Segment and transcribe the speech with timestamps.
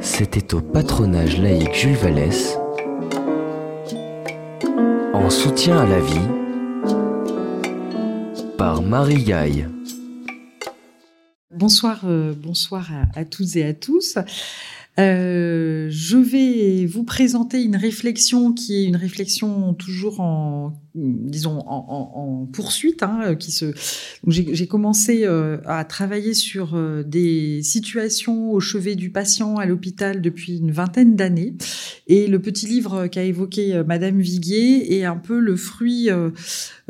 [0.00, 2.58] C'était au patronage laïque Jules Vallès,
[5.12, 6.28] en soutien à la vie,
[8.58, 9.68] par Marie Gaille.
[11.50, 14.18] Bonsoir, euh, bonsoir à, toutes et à tous.
[14.98, 22.48] Euh, je vais vous présenter une réflexion qui est une réflexion toujours en disons en,
[22.52, 23.72] poursuite hein, qui se
[24.26, 30.20] j'ai commencé euh, à travailler sur euh, des situations au chevet du patient à l'hôpital
[30.20, 31.54] depuis une vingtaine d'années.
[32.06, 36.08] Et le petit livre qu'a évoqué euh, madame Viguier est un peu le fruit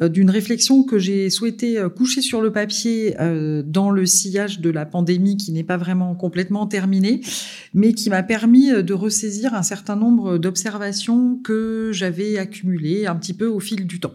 [0.00, 3.14] d'une réflexion que j'ai souhaité coucher sur le papier
[3.66, 7.20] dans le sillage de la pandémie qui n'est pas vraiment complètement terminée
[7.74, 13.34] mais qui m'a permis de ressaisir un certain nombre d'observations que j'avais accumulées un petit
[13.34, 14.14] peu au fil temps.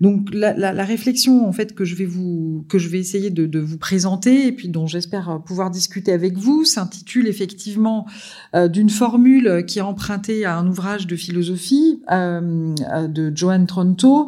[0.00, 3.76] Donc la, réflexion en fait que je vais vous que je vais essayer de, vous
[3.76, 8.06] présenter et puis dont j'espère pouvoir discuter avec vous s'intitule effectivement
[8.54, 12.74] euh, d'une formule qui est empruntée à un ouvrage de philosophie euh,
[13.08, 14.26] de Joan Tronto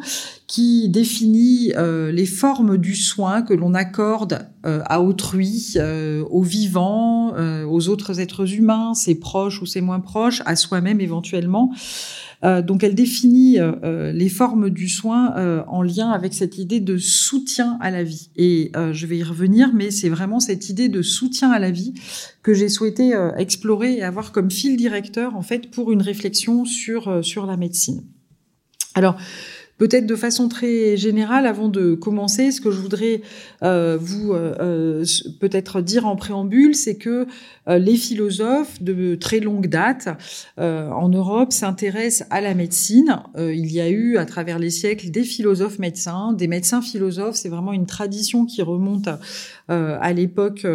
[0.53, 6.43] qui définit euh, les formes du soin que l'on accorde euh, à autrui, euh, aux
[6.43, 7.33] vivants,
[7.67, 11.71] aux autres êtres humains, ses proches ou ses moins proches, à soi-même éventuellement.
[12.43, 17.89] Donc elle définit les formes du soin en lien avec cette idée de soutien à
[17.89, 18.29] la vie.
[18.35, 21.93] Et je vais y revenir, mais c'est vraiment cette idée de soutien à la vie
[22.41, 27.23] que j'ai souhaité explorer et avoir comme fil directeur en fait pour une réflexion sur
[27.23, 28.03] sur la médecine.
[28.95, 29.17] Alors
[29.83, 33.19] Peut-être de façon très générale, avant de commencer, ce que je voudrais
[33.63, 35.03] euh, vous euh, euh
[35.41, 37.27] peut-être dire en préambule, c'est que
[37.67, 40.07] les philosophes de très longue date
[40.57, 43.23] en Europe s'intéressent à la médecine.
[43.37, 47.35] il y a eu à travers les siècles des philosophes médecins, des médecins philosophes.
[47.35, 49.07] C'est vraiment une tradition qui remonte
[49.69, 50.67] à l'époque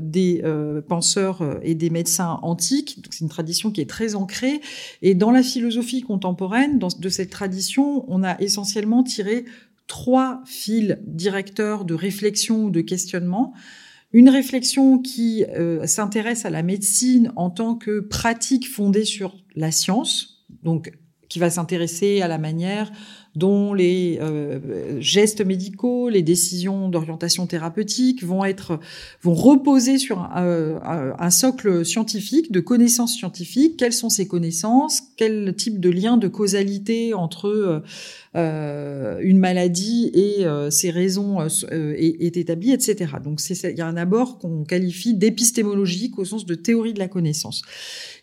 [0.00, 0.42] des
[0.88, 2.98] penseurs et des médecins antiques.
[3.10, 4.60] C'est une tradition qui est très ancrée.
[5.00, 9.44] Et dans la philosophie contemporaine, dans, de cette tradition, on a essentiellement tiré
[9.86, 13.52] trois fils directeurs de réflexion ou de questionnement.
[14.12, 19.70] Une réflexion qui euh, s'intéresse à la médecine en tant que pratique fondée sur la
[19.70, 20.92] science, donc
[21.28, 22.92] qui va s'intéresser à la manière
[23.34, 28.78] dont les euh, gestes médicaux, les décisions d'orientation thérapeutique vont être
[29.22, 33.78] vont reposer sur un, euh, un, socle scientifique, de connaissances scientifiques.
[33.78, 35.00] Quelles sont ces connaissances?
[35.16, 37.82] Quel type de lien de causalité entre
[38.34, 43.12] euh, une maladie et ses raisons est, est, établi, etc.
[43.22, 47.08] Donc il y a un abord qu'on qualifie d'épistémologique au sens de théorie de la
[47.08, 47.62] connaissance.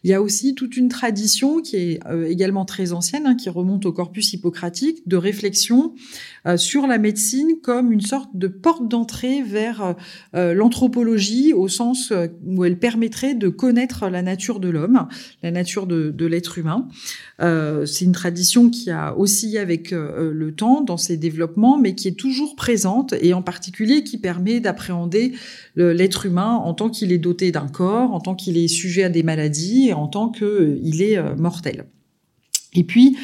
[0.04, 3.86] Il y a aussi toute une tradition qui est également très ancienne, hein, qui remonte
[3.86, 5.94] au corpus hippocratique de réflexion
[6.48, 9.94] euh, sur la médecine comme une sorte de porte d'entrée vers euh,
[10.36, 12.14] euh, l'anthropologie au sens
[12.46, 15.08] où elle permettrait de connaître la nature de l'homme,
[15.44, 16.88] la nature de, l'être humain.
[17.40, 22.18] c'est une tradition qui a oscillé avec le temps dans ses développements, mais qui est
[22.18, 25.34] toujours présente et en particulier qui permet d'appréhender
[25.76, 29.10] l'être humain en tant qu'il est doté d'un corps, en tant qu'il est sujet à
[29.10, 31.86] des maladies et en tant qu'il est mortel.
[32.74, 33.18] Et puis,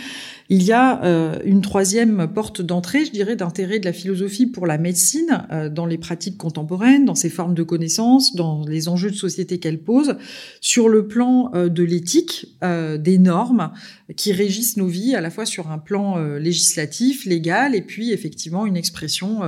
[0.50, 4.68] il y a euh, une troisième porte d'entrée, je dirais, d'intérêt de la philosophie pour
[4.68, 9.10] la médecine euh, dans les pratiques contemporaines, dans ses formes de connaissances, dans les enjeux
[9.10, 10.18] de société qu'elle pose,
[10.62, 13.72] sur le plan euh, de l'éthique, des normes
[14.16, 18.66] qui régissent nos vies, à la fois sur un plan législatif, légal, et puis effectivement
[18.66, 19.42] une expression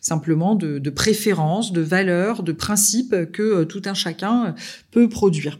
[0.00, 4.54] simplement de, de préférence, de valeurs, de principes que tout un chacun
[4.90, 5.58] peut produire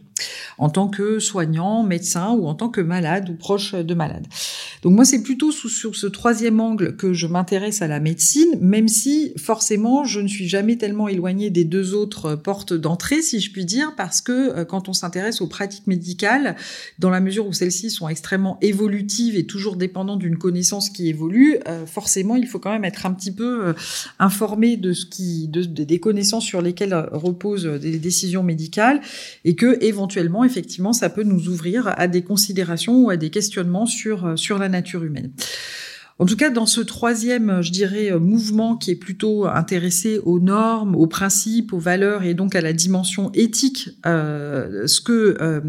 [0.59, 4.27] en tant que soignant, médecin ou en tant que malade ou proche de malade.
[4.83, 8.89] Donc moi, c'est plutôt sur ce troisième angle que je m'intéresse à la médecine, même
[8.89, 13.53] si forcément, je ne suis jamais tellement éloignée des deux autres portes d'entrée, si je
[13.53, 16.57] puis dire, parce que euh, quand on s'intéresse aux pratiques médicales,
[16.99, 21.59] dans la mesure où celles-ci sont extrêmement évolutives et toujours dépendantes d'une connaissance qui évolue,
[21.69, 23.73] euh, forcément, il faut quand même être un petit peu euh,
[24.19, 29.01] informé de ce qui, de, des connaissances sur lesquelles reposent des décisions médicales
[29.45, 30.12] et que éventuellement,
[30.45, 34.69] effectivement, ça peut nous ouvrir à des considérations ou à des questionnements sur sur la
[34.69, 35.33] nature humaine.
[36.19, 40.95] En tout cas, dans ce troisième, je dirais, mouvement qui est plutôt intéressé aux normes,
[40.95, 45.61] aux principes, aux valeurs et donc à la dimension éthique, euh, ce que euh,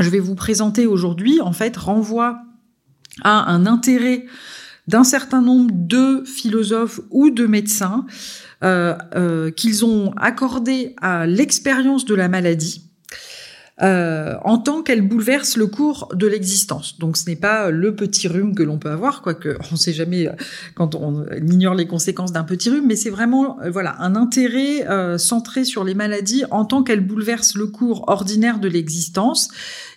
[0.00, 2.38] je vais vous présenter aujourd'hui, en fait, renvoie
[3.22, 4.24] à un intérêt
[4.86, 8.06] d'un certain nombre de philosophes ou de médecins
[8.64, 12.87] euh, qu'ils ont accordé à l'expérience de la maladie
[13.80, 16.98] euh, en tant qu'elle bouleverse le cours de l'existence.
[16.98, 19.92] Donc ce n'est pas le petit rhume que l'on peut avoir, quoique on ne sait
[19.92, 20.32] jamais euh,
[20.74, 24.84] quand on ignore les conséquences d'un petit rhume, mais c'est vraiment euh, voilà un intérêt
[25.18, 29.48] centré sur les maladies en tant qu'elles bouleversent le cours ordinaire de l'existence.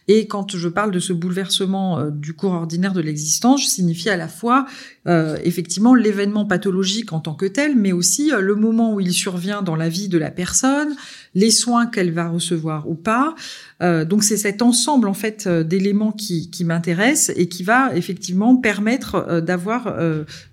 [0.07, 4.18] Et quand je parle de ce bouleversement du cours ordinaire de l'existence, je signifie à
[4.18, 4.66] la fois
[5.07, 9.63] euh, effectivement l'événement pathologique en tant que tel, mais aussi le moment où il survient
[9.63, 10.95] dans la vie de la personne,
[11.34, 13.34] les soins qu'elle va recevoir ou pas,
[13.81, 18.56] euh, donc c'est cet ensemble en fait euh, d'éléments qui, m'intéresse et qui va effectivement
[18.56, 19.95] permettre euh, d'avoir,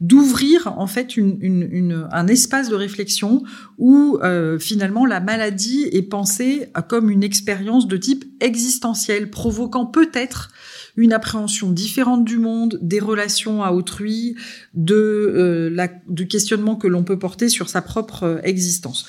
[0.01, 3.43] d'ouvrir en fait un espace de réflexion
[3.77, 4.19] où
[4.59, 10.51] finalement la maladie est pensée comme une expérience de type existentiel, provoquant peut-être
[10.97, 14.37] une appréhension différente du monde, des relations à autrui,
[14.75, 15.75] de
[16.09, 19.07] du questionnement que l'on peut porter sur sa propre existence.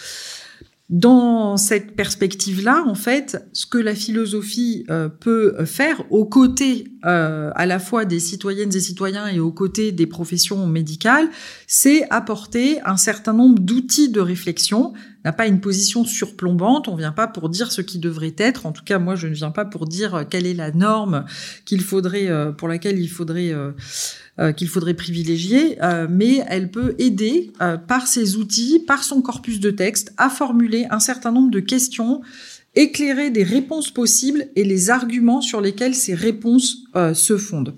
[0.89, 7.51] Dans cette perspective-là, en fait, ce que la philosophie euh, peut faire aux côtés euh,
[7.53, 11.29] à la fois des citoyennes et citoyens et aux côtés des professions médicales,
[11.67, 14.93] c'est apporter un certain nombre d'outils de réflexion.
[15.31, 16.87] Pas une position surplombante.
[16.87, 18.65] On vient pas pour dire ce qui devrait être.
[18.65, 21.25] En tout cas, moi, je ne viens pas pour dire quelle est la norme
[21.65, 23.53] qu'il faudrait, euh, pour laquelle il faudrait
[24.39, 29.21] euh, qu'il faudrait privilégier, euh, mais elle peut aider euh, par ses outils, par son
[29.21, 32.21] corpus de texte, à formuler un certain nombre de questions,
[32.73, 37.75] éclairer des réponses possibles et les arguments sur lesquels ces réponses se fondent.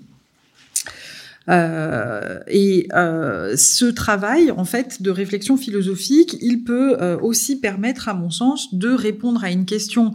[1.48, 8.08] Euh, et euh, ce travail, en fait, de réflexion philosophique, il peut euh, aussi permettre,
[8.08, 10.14] à mon sens, de répondre à une question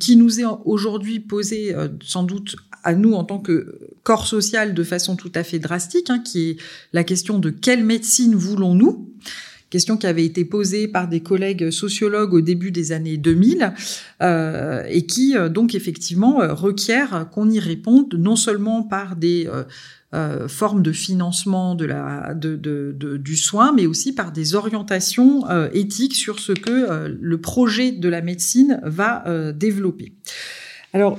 [0.00, 4.82] qui nous est aujourd'hui posée, sans doute à nous en tant que corps social, de
[4.82, 6.56] façon tout à fait drastique, hein, qui est
[6.92, 9.12] la question de quelle médecine voulons-nous?
[9.70, 13.74] Question qui avait été posée par des collègues sociologues au début des années 2000
[14.22, 19.64] euh, et qui donc effectivement requiert qu'on y réponde non seulement par des euh,
[20.48, 25.68] forme de financement de la, de, de, du soin, mais aussi par des orientations euh,
[25.72, 30.12] éthiques sur ce que euh, le projet de la médecine va développer.
[30.92, 31.18] Alors,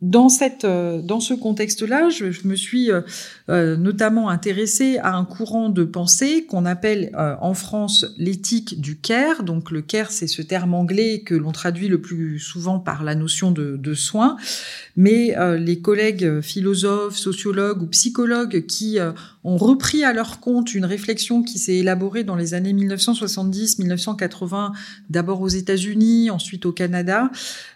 [0.00, 2.90] dans, cette, dans ce contexte-là, je, je, me suis
[3.50, 8.98] euh, notamment intéressé à un courant de pensée qu'on appelle euh, en France l'éthique du
[8.98, 9.42] care.
[9.42, 13.14] Donc le care, c'est ce terme anglais que l'on traduit le plus souvent par la
[13.14, 14.36] notion de, de soin.
[14.96, 18.98] Mais euh, les collègues philosophes, sociologues ou psychologues qui
[19.48, 24.72] ont repris à leur compte une réflexion qui s'est élaborée dans les années 1970-1980,
[25.10, 27.30] d'abord aux États-Unis, ensuite au Canada,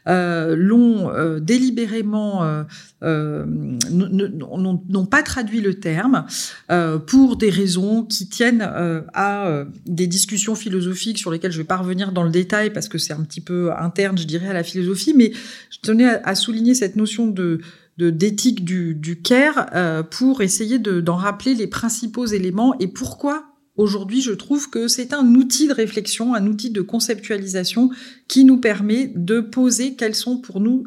[0.06, 1.10] l'ont
[1.40, 2.64] délibérément
[3.02, 6.26] n'ont pas traduit le terme
[6.70, 11.58] euh, pour des raisons qui tiennent euh, à euh, des discussions philosophiques sur lesquelles je
[11.58, 14.48] vais pas revenir dans le détail parce que c'est un petit peu interne, je dirais,
[14.48, 15.32] à la philosophie, mais
[15.70, 17.60] je tenais à, souligner cette notion de
[17.98, 19.70] d'éthique du, du care
[20.10, 25.34] pour essayer d'en rappeler les principaux éléments et pourquoi Aujourd'hui, je trouve que c'est un
[25.34, 27.90] outil de réflexion, un outil de conceptualisation
[28.28, 30.86] qui nous permet de poser quels sont pour nous,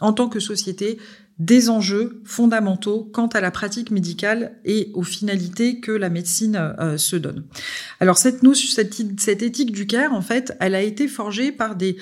[0.00, 0.98] en tant que société,
[1.38, 6.96] des enjeux fondamentaux quant à la pratique médicale et aux finalités que la médecine euh,
[6.96, 7.44] se donne.
[8.00, 11.74] Alors cette notion, cette, cette, éthique du care, en fait, elle a été forgée par
[11.74, 11.96] des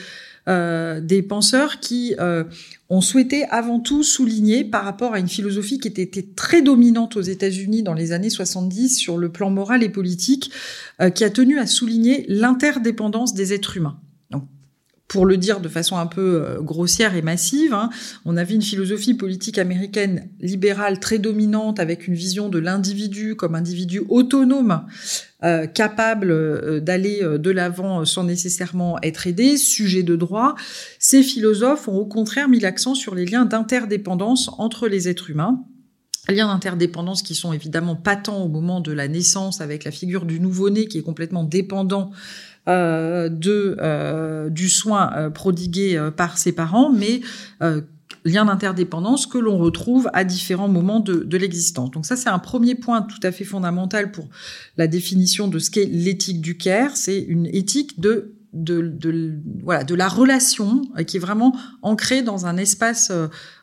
[0.50, 2.44] euh, des penseurs qui euh,
[2.90, 7.16] ont souhaité avant tout souligner par rapport à une philosophie qui était, était très dominante
[7.16, 10.50] aux États-Unis dans les années 70 sur le plan moral et politique,
[11.14, 13.98] qui a tenu à souligner l'interdépendance des êtres humains
[15.10, 17.90] pour le dire de façon un peu euh, grossière et massive, hein,
[18.24, 23.56] on avait une philosophie politique américaine libérale très dominante avec une vision de l'individu comme
[23.56, 24.86] individu autonome,
[25.42, 30.54] euh, capable euh, d'aller de l'avant sans nécessairement être aidé, sujet de droit.
[31.00, 35.64] Ces philosophes ont au contraire mis l'accent sur les liens d'interdépendance entre les êtres humains
[36.28, 40.40] liens d'interdépendance qui sont évidemment patents au moment de la naissance avec la figure du
[40.40, 46.90] nouveau-né qui est complètement dépendant euh, de euh, du soin euh, prodigué par ses parents,
[46.90, 47.20] mais
[48.24, 51.90] lien d'interdépendance que l'on retrouve à différents moments de, de l'existence.
[51.90, 54.28] Donc ça, c'est un premier point tout à fait fondamental pour
[54.76, 56.96] la définition de ce qu'est l'éthique du care.
[56.96, 62.56] C'est une éthique de de, voilà de la relation qui est vraiment ancrée dans un
[62.56, 63.12] espace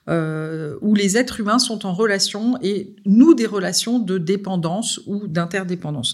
[0.10, 5.27] euh, où les êtres humains sont en relation et nous des relations de dépendance ou
[5.27, 6.13] d'interdépendance.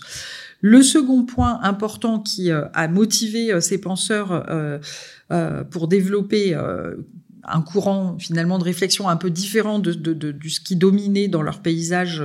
[0.66, 4.80] Le second point important qui euh, a motivé euh, ces penseurs euh,
[5.70, 6.56] pour développer
[7.44, 9.92] un courant finalement de réflexion un peu différent de,
[10.48, 12.24] ce qui dominait dans leur paysage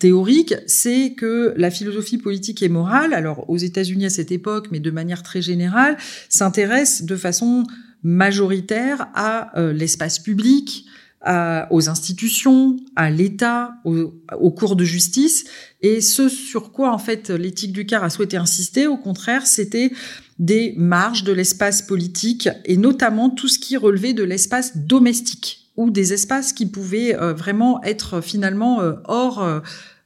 [0.00, 4.80] théorique, c'est que la philosophie politique et morale, alors aux États-Unis à cette époque, mais
[4.80, 5.96] de manière très générale,
[6.28, 7.62] s'intéresse de façon
[8.02, 10.84] majoritaire à l'espace public,
[11.26, 15.44] aux institutions, à l'État, aux, cours de justice.
[15.82, 19.90] Et ce sur quoi, en fait, l'éthique du CAR a souhaité insister, au contraire, c'était
[20.38, 25.90] des marges de l'espace politique et notamment tout ce qui relevait de l'espace domestique ou
[25.90, 29.60] des espaces qui pouvaient euh, vraiment être finalement euh, hors euh,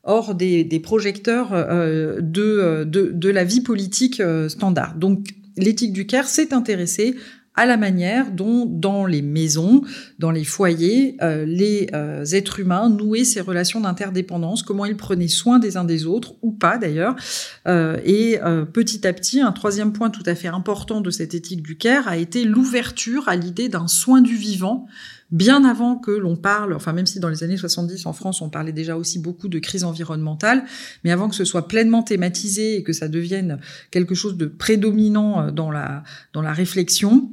[0.04, 4.96] hors des, des projecteurs de, de, de, la vie politique standard.
[4.96, 7.14] Donc l'éthique du Caire s'est intéressée
[7.54, 9.82] à la manière dont, dans les maisons,
[10.18, 15.28] dans les foyers, euh, les euh, êtres humains nouaient ces relations d'interdépendance, comment ils prenaient
[15.28, 17.14] soin des uns des autres, ou pas d'ailleurs.
[17.68, 18.38] Euh, et
[18.72, 22.08] petit à petit, un troisième point tout à fait important de cette éthique du Caire
[22.08, 24.86] a été l'ouverture à l'idée d'un soin du vivant,
[25.30, 28.50] bien avant que l'on parle, enfin même si dans les années 70 en France on
[28.50, 30.64] parlait déjà aussi beaucoup de crise environnementale,
[31.04, 33.58] mais avant que ce soit pleinement thématisé et que ça devienne
[33.90, 37.30] quelque chose de prédominant dans la, dans la réflexion,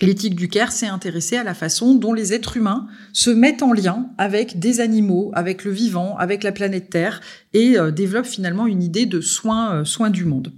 [0.00, 3.72] L'éthique du Caire s'est intéressée à la façon dont les êtres humains se mettent en
[3.72, 7.20] lien avec des animaux, avec le vivant, avec la planète Terre
[7.52, 10.52] et euh, développent finalement une idée de soin, euh, soin du monde.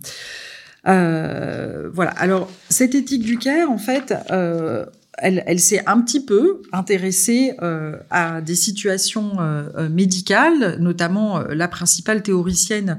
[0.89, 2.11] Euh, voilà.
[2.13, 4.87] Alors cette éthique du Caire, en fait, euh,
[5.19, 11.69] elle, s'est un petit peu intéressée euh, à des situations euh, euh, médicales, notamment la
[11.69, 12.99] principale théoricienne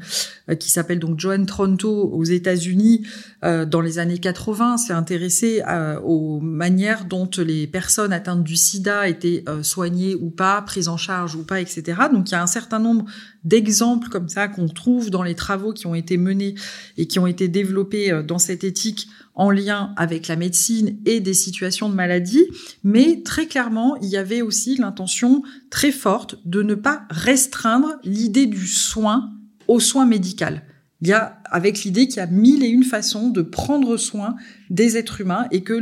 [0.59, 3.05] qui s'appelle donc Joanne Tronto aux États-Unis
[3.41, 5.61] dans les années 80 s'est intéressée
[6.03, 11.35] aux manières dont les personnes atteintes du SIDA étaient soignées ou pas, prises en charge
[11.35, 11.93] ou pas, etc.
[12.11, 13.05] Donc il y a un certain nombre
[13.43, 16.55] d'exemples comme ça qu'on trouve dans les travaux qui ont été menés
[16.97, 21.33] et qui ont été développés dans cette éthique en lien avec la médecine et des
[21.33, 22.45] situations de maladie,
[22.83, 28.45] mais très clairement, il y avait aussi l'intention très forte de ne pas restreindre l'idée
[28.45, 29.31] du soin
[29.67, 30.63] au soin médical.
[31.03, 34.37] Il y a avec l'idée qu'il y a mille et une façons de prendre soin
[34.69, 35.73] des êtres humains et que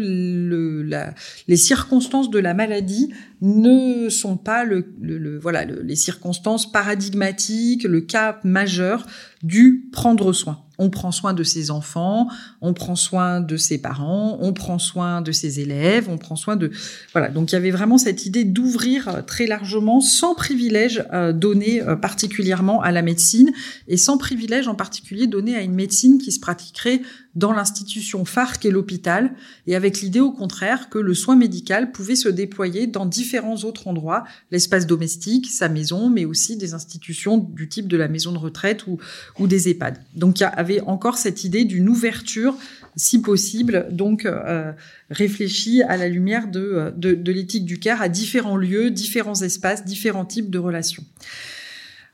[1.47, 9.05] les circonstances de la maladie ne sont pas les circonstances paradigmatiques, le cas majeur
[9.43, 12.27] du prendre soin on prend soin de ses enfants,
[12.59, 16.55] on prend soin de ses parents, on prend soin de ses élèves, on prend soin
[16.55, 16.71] de
[17.13, 17.29] voilà.
[17.29, 21.83] Donc il y avait vraiment cette idée d'ouvrir euh, très largement, sans privilège euh, donné
[21.83, 23.51] euh, particulièrement à la médecine
[23.87, 27.01] et sans privilège en particulier donné à une médecine qui se pratiquerait
[27.35, 29.31] dans l'institution phare qu'est l'hôpital,
[29.67, 33.87] et avec l'idée au contraire que le soin médical pouvait se déployer dans différents autres
[33.87, 38.37] endroits, l'espace domestique, sa maison, mais aussi des institutions du type de la maison de
[38.37, 38.99] retraite ou,
[39.47, 39.97] des EHPAD.
[40.15, 42.55] Donc il y avait encore cette idée d'une ouverture,
[42.95, 44.71] si possible, donc euh,
[45.09, 49.83] réfléchie à la lumière de, de, de l'éthique du CAR à différents lieux, différents espaces,
[49.85, 51.03] différents types de relations.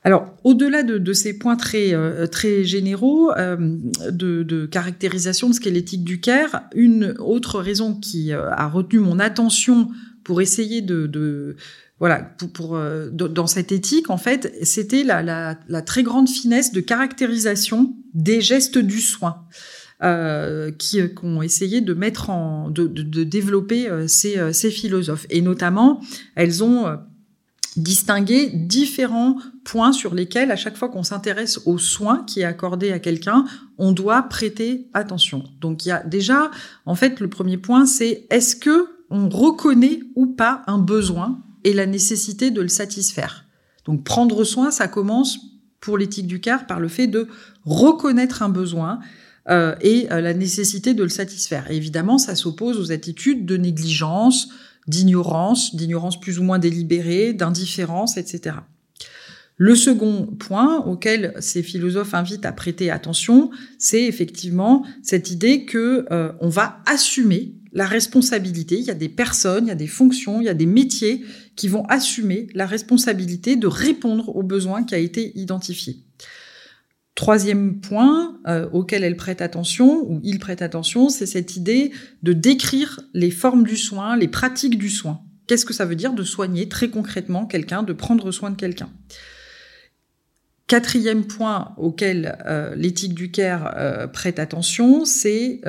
[0.04, 2.26] Alors, au-delà de, ces points très euh,
[2.62, 3.56] généraux euh,
[4.10, 9.00] de, caractérisation de ce qu'est l'éthique du Caire, une autre raison qui euh, a retenu
[9.00, 9.88] mon attention
[10.22, 11.56] pour essayer de,
[11.98, 12.20] voilà
[12.52, 12.78] pour,
[13.12, 19.00] dans cette éthique en fait, c'était la, très grande finesse de caractérisation des gestes du
[19.00, 19.46] soin.
[20.78, 22.86] qui, ont essayé de mettre en, de,
[23.24, 25.26] développer ces, ces philosophes.
[25.30, 26.02] Et notamment,
[26.36, 26.98] elles ont
[27.78, 32.92] distinguer différents points sur lesquels, à chaque fois qu'on s'intéresse aux soins qui est accordé
[32.92, 33.44] à quelqu'un,
[33.78, 35.44] on doit prêter attention.
[35.60, 36.50] Donc il y a déjà,
[36.86, 41.72] en fait, le premier point, c'est est-ce que on reconnaît ou pas un besoin et
[41.72, 43.44] la nécessité de le satisfaire?
[43.84, 45.38] Donc prendre soin, ça commence
[45.80, 47.28] pour l'éthique du car par le fait de
[47.64, 48.98] reconnaître un besoin
[49.48, 51.70] euh, et euh, la nécessité de le satisfaire.
[51.70, 54.48] évidemment, ça s'oppose aux attitudes de négligence,
[54.88, 58.56] d'ignorance, d'ignorance plus ou moins délibérée, d'indifférence, etc.
[59.56, 66.06] Le second point auquel ces philosophes invitent à prêter attention, c'est effectivement cette idée que
[66.12, 68.76] euh, on va assumer la responsabilité.
[68.78, 71.24] Il y a des personnes, il y a des fonctions, il y a des métiers
[71.56, 76.04] qui vont assumer la responsabilité de répondre aux besoins qui a été identifié.
[77.18, 81.90] Troisième point euh, auquel elle prête attention, ou il prête attention, c'est cette idée
[82.22, 85.18] de décrire les formes du soin, les pratiques du soin.
[85.48, 88.88] Qu'est-ce que ça veut dire de soigner très concrètement quelqu'un, de prendre soin de quelqu'un?
[90.68, 95.60] Quatrième point auquel euh, l'éthique du care euh, prête attention, c'est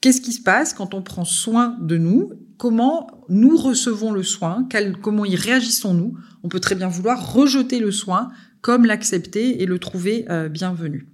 [0.00, 2.32] qu'est-ce qui se passe quand on prend soin de nous?
[2.56, 4.66] Comment nous recevons le soin?
[5.02, 6.16] Comment y réagissons-nous?
[6.42, 8.30] On peut très bien vouloir rejeter le soin,
[8.66, 11.06] comme l'accepter et le trouver euh, bienvenu.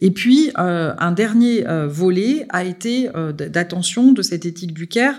[0.00, 5.18] Et puis, euh, un dernier euh, volet a été d'attention de cette éthique du care,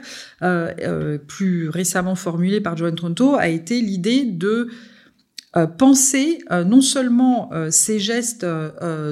[1.28, 4.70] plus récemment formulée par Joan Tronto, a été l'idée de
[5.66, 8.46] penser euh, non seulement euh, ces gestes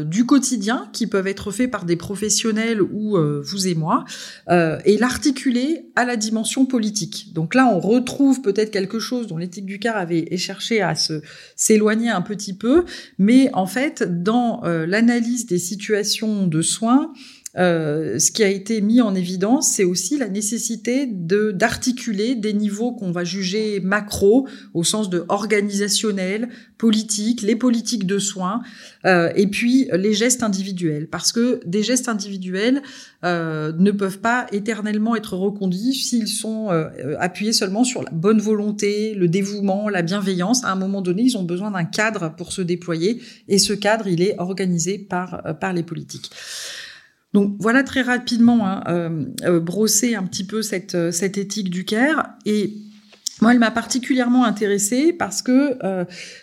[0.05, 4.05] du quotidien qui peuvent être faits par des professionnels ou vous et moi,
[4.49, 7.33] et l'articuler à la dimension politique.
[7.33, 11.21] Donc là, on retrouve peut-être quelque chose dont l'éthique du car avait cherché à se
[11.55, 12.85] s'éloigner un petit peu,
[13.17, 17.11] mais en fait, dans l'analyse des situations de soins,
[17.57, 22.53] euh, ce qui a été mis en évidence, c'est aussi la nécessité de d'articuler des
[22.53, 28.61] niveaux qu'on va juger macro, au sens de organisationnel, politique, les politiques de soins,
[29.05, 32.81] euh, et puis les gestes individuels, parce que des gestes individuels
[33.23, 38.39] euh, ne peuvent pas éternellement être reconduits s'ils sont euh, appuyés seulement sur la bonne
[38.39, 40.63] volonté, le dévouement, la bienveillance.
[40.63, 44.07] À un moment donné, ils ont besoin d'un cadre pour se déployer, et ce cadre,
[44.07, 46.31] il est organisé par par les politiques.
[47.35, 51.69] Donc voilà très rapidement hein, euh, euh, brosser un petit peu cette, euh, cette éthique
[51.69, 52.73] du CARE et
[53.41, 55.77] moi, elle m'a particulièrement intéressée parce que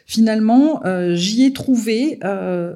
[0.04, 0.82] finalement,
[1.14, 2.20] j'y ai trouvé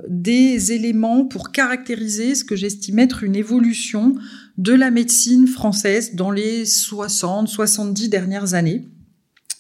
[0.08, 4.14] des éléments pour caractériser ce que j'estime être une évolution
[4.56, 8.86] de la médecine française dans les 60, 70 dernières années.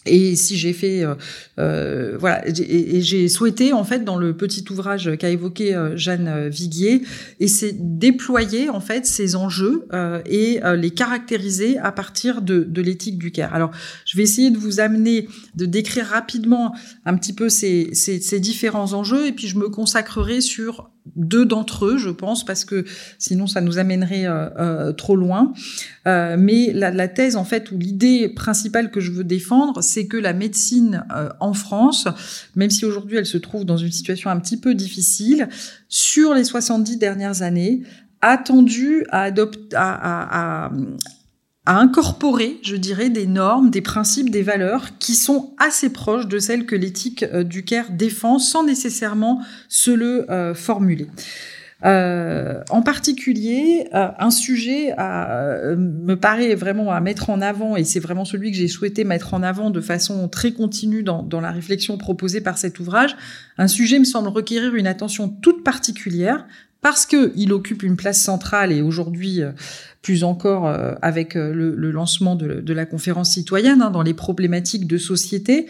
[0.06, 1.14] Et si j'ai fait, euh,
[1.58, 6.48] euh voilà, et, j'ai souhaité en fait dans le petit ouvrage qu'a évoqué euh, Jeanne
[6.48, 7.02] Viguier,
[7.40, 12.82] et c'est déployer en fait ces enjeux euh, et les caractériser à partir de, de
[12.82, 13.54] l'éthique du care.
[13.54, 13.70] Alors,
[14.04, 18.40] je vais essayer de vous amener, de décrire rapidement un petit peu ces, ces, ces
[18.40, 22.84] différents enjeux, et puis je me consacrerai sur deux d'entre eux, je pense, parce que
[23.18, 25.52] sinon ça nous amènerait euh, euh, trop loin.
[26.06, 30.06] Euh, mais la, la, thèse, en fait, ou l'idée principale que je veux défendre, c'est
[30.06, 31.04] que la médecine
[31.40, 32.08] en France,
[32.54, 35.48] même si aujourd'hui elle se trouve dans une situation un petit peu difficile,
[35.88, 37.82] sur les 70 dernières années,
[38.20, 40.72] a tendu à, adopter, à, à, à
[41.66, 46.66] incorporer, je dirais, des normes, des principes, des valeurs qui sont assez proches de celles
[46.66, 51.08] que l'éthique euh, du Caire défend sans nécessairement se le euh, formuler.
[51.84, 58.00] Euh, en particulier, un sujet à, me paraît vraiment à mettre en avant, et c'est
[58.00, 61.98] vraiment celui que j'ai souhaité mettre en avant de façon très continue dans la réflexion
[61.98, 63.14] proposée par cet ouvrage.
[63.58, 66.46] Un sujet me semble requérir une attention toute particulière
[66.86, 69.42] parce qu'il occupe une place centrale et aujourd'hui
[70.06, 74.86] plus encore euh, avec euh, le, lancement de, la conférence citoyenne hein, dans les problématiques
[74.86, 75.66] de société,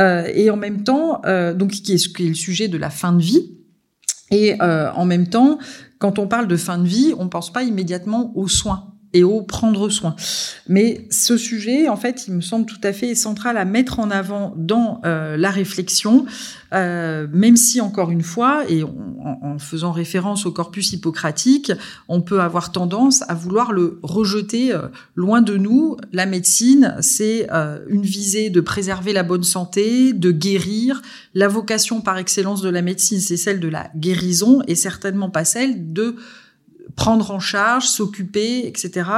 [0.00, 1.22] euh, et en même temps,
[1.54, 3.52] donc qui est, le sujet de la fin de vie.
[4.32, 5.60] Et en même temps,
[6.00, 9.42] quand on parle de fin de vie, on pense pas immédiatement aux soins et au
[9.42, 10.14] prendre soin.
[10.68, 14.10] Mais ce sujet, en fait, il me semble tout à fait central à mettre en
[14.10, 16.26] avant dans euh, la réflexion,
[16.72, 21.72] euh, même si, encore une fois, et en, faisant référence au corpus hippocratique,
[22.08, 25.96] on peut avoir tendance à vouloir le rejeter euh, loin de nous.
[26.12, 27.48] La médecine, c'est
[27.88, 31.00] une visée de préserver la bonne santé, de guérir.
[31.34, 35.44] La vocation par excellence de la médecine, c'est celle de la guérison et certainement pas
[35.44, 36.16] celle de
[36.96, 39.10] prendre en charge, s'occuper, etc.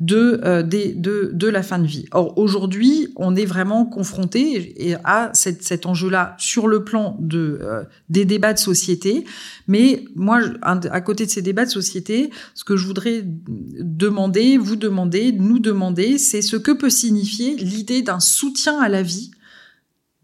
[0.00, 2.06] de, euh, de, de la fin de vie.
[2.12, 8.24] Or aujourd'hui, on est vraiment confronté à cet enjeu-là sur le plan de euh, des
[8.24, 9.24] débats de société.
[9.68, 14.76] Mais moi, à côté de ces débats de société, ce que je voudrais demander, vous
[14.76, 19.30] demander, nous demander, c'est ce que peut signifier l'idée d'un soutien à la vie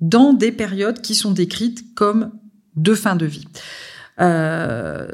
[0.01, 2.33] dans des périodes qui sont décrites comme
[2.77, 3.47] de fin de vie.
[4.21, 5.09] Euh,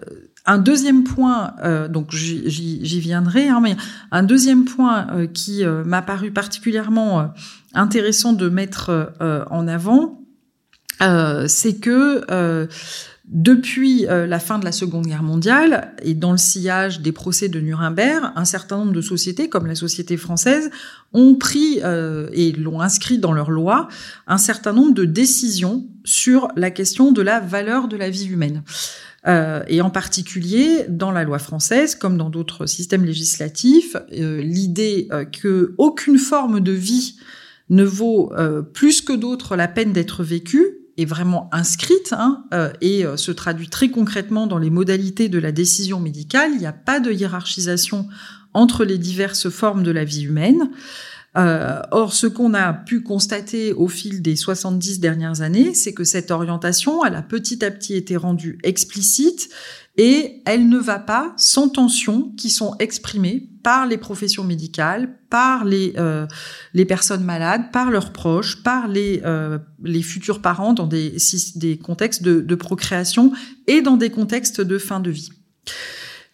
[0.49, 3.77] un deuxième point, euh, donc j'y viendrai, hein, mais
[4.11, 7.33] un deuxième point euh, qui euh, m'a paru particulièrement
[7.75, 9.13] intéressant de mettre
[9.51, 10.23] en avant,
[11.01, 12.67] c'est que
[13.27, 17.61] depuis la fin de la Seconde Guerre mondiale et dans le sillage des procès de
[17.61, 20.71] Nuremberg, un certain nombre de sociétés, comme la société française,
[21.13, 21.81] ont pris
[22.33, 23.89] et l'ont inscrit dans leur loi
[24.27, 28.63] un certain nombre de décisions sur la question de la valeur de la vie humaine.
[29.27, 35.09] Euh, et en particulier, dans la loi française, comme dans d'autres systèmes législatifs, euh, l'idée
[35.11, 37.17] euh, que aucune forme de vie
[37.71, 38.33] ne vaut
[38.73, 42.45] plus que d'autres la peine d'être vécue est vraiment inscrite hein,
[42.81, 46.53] et se traduit très concrètement dans les modalités de la décision médicale.
[46.55, 48.09] Il n'y a pas de hiérarchisation
[48.55, 50.71] entre les diverses formes de la vie humaine.
[51.37, 56.05] Euh, or, ce qu'on a pu constater au fil des 70 dernières années, c'est que
[56.05, 59.51] cette orientation, elle a petit à petit été rendue explicite
[59.99, 65.65] et elle ne va pas sans tensions qui sont exprimées par les professions médicales, par
[65.65, 66.27] les, euh,
[66.89, 69.59] personnes malades, par leurs proches, par les, euh,
[70.03, 71.19] futurs parents dans des,
[71.83, 73.33] contextes de procréation
[73.67, 75.31] et dans des contextes de fin de vie.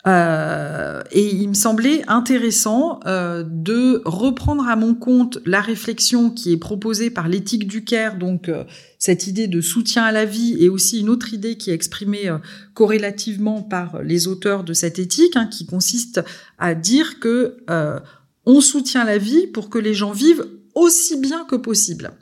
[0.06, 6.52] Euh, et il me semblait intéressant euh, de reprendre à mon compte la réflexion qui
[6.52, 8.64] est proposée par l'éthique du Caire, donc euh,
[8.98, 12.28] cette idée de soutien à la vie, et aussi une autre idée qui est exprimée
[12.28, 12.38] euh,
[12.74, 16.20] corrélativement par les auteurs de cette éthique, hein, qui consiste
[16.58, 17.56] à dire que
[18.46, 22.12] on soutient la vie pour que les gens vivent aussi bien que possible.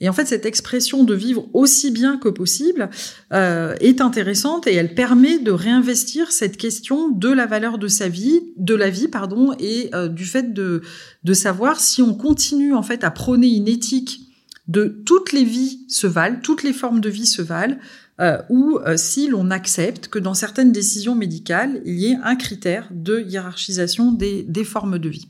[0.00, 2.88] Et en fait, cette expression de vivre aussi bien que possible
[3.32, 8.08] euh, est intéressante et elle permet de réinvestir cette question de la valeur de sa
[8.08, 10.82] vie, de la vie, pardon, et euh, du fait de,
[11.24, 14.20] de savoir si on continue en fait à prôner une éthique
[14.68, 17.78] de toutes les vies se valent, toutes les formes de vie se valent,
[18.20, 22.88] euh, ou si l'on accepte que dans certaines décisions médicales, il y ait un critère
[22.90, 25.28] de hiérarchisation des, des formes de vie.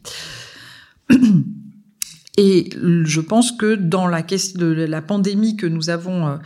[2.40, 2.70] Et
[3.04, 6.38] je pense que dans la question de la pandémie que nous avons,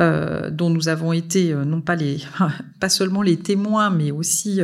[0.00, 2.20] euh, dont nous avons été euh, non pas les,
[2.80, 4.60] pas seulement les témoins, mais aussi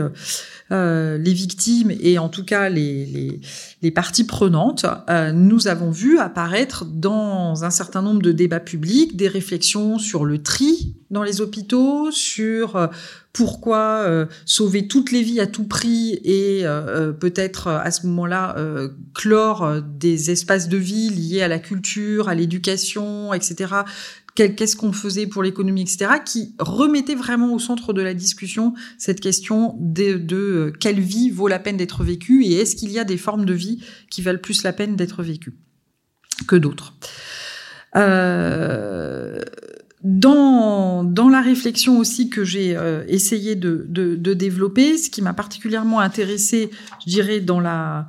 [0.71, 3.39] euh, les victimes et en tout cas les,
[3.83, 4.87] les, parties prenantes,
[5.35, 10.43] nous avons vu apparaître dans un certain nombre de débats publics des réflexions sur le
[10.43, 12.91] tri dans les hôpitaux, sur
[13.33, 16.65] pourquoi sauver toutes les vies à tout prix et
[17.21, 18.57] peut-être à ce moment-là
[19.15, 23.85] clore des espaces de vie liés à la culture, à l'éducation, etc
[24.37, 29.21] qu'est-ce qu'on faisait pour l'économie, etc., qui remettait vraiment au centre de la discussion cette
[29.21, 33.05] question de, euh, quelle vie vaut la peine d'être vécue et est-ce qu'il y a
[33.05, 35.55] des formes de vie qui valent plus la peine d'être vécues
[36.47, 36.95] que d'autres.
[37.97, 39.41] Euh,
[40.03, 45.23] dans, dans la réflexion aussi que j'ai euh, essayé de, de, de, développer, ce qui
[45.23, 46.71] m'a particulièrement intéressé,
[47.05, 48.07] je dirais, dans la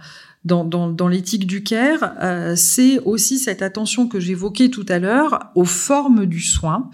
[0.47, 4.97] dans, dans, dans l'éthique du care, euh, c'est aussi cette attention que j'évoquais tout à
[4.97, 6.89] l'heure aux formes du soin.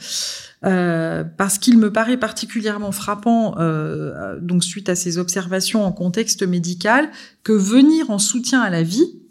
[0.66, 6.42] Euh, parce qu'il me paraît particulièrement frappant, euh, donc suite à ces observations en contexte
[6.44, 7.10] médical,
[7.44, 9.23] que venir en soutien à la vie,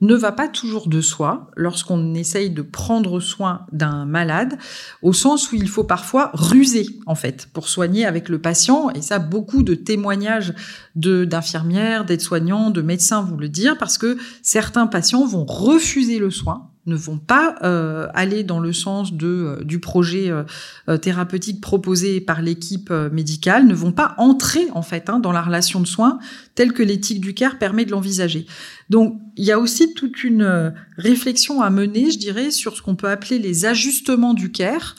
[0.00, 4.58] ne va pas toujours de soi lorsqu'on essaye de prendre soin d'un malade,
[5.02, 8.90] au sens où il faut parfois ruser, en fait, pour soigner avec le patient.
[8.90, 10.54] Et ça, beaucoup de témoignages
[10.94, 16.70] d'infirmières, d'aides-soignants, de médecins vous le dire, parce que certains patients vont refuser le soin
[16.86, 22.20] ne vont pas euh, aller dans le sens de euh, du projet euh, thérapeutique proposé
[22.20, 26.18] par l'équipe médicale, ne vont pas entrer en fait hein, dans la relation de soins
[26.54, 28.46] telle que l'éthique du care permet de l'envisager.
[28.88, 32.94] Donc il y a aussi toute une réflexion à mener, je dirais, sur ce qu'on
[32.94, 34.94] peut appeler les ajustements du care.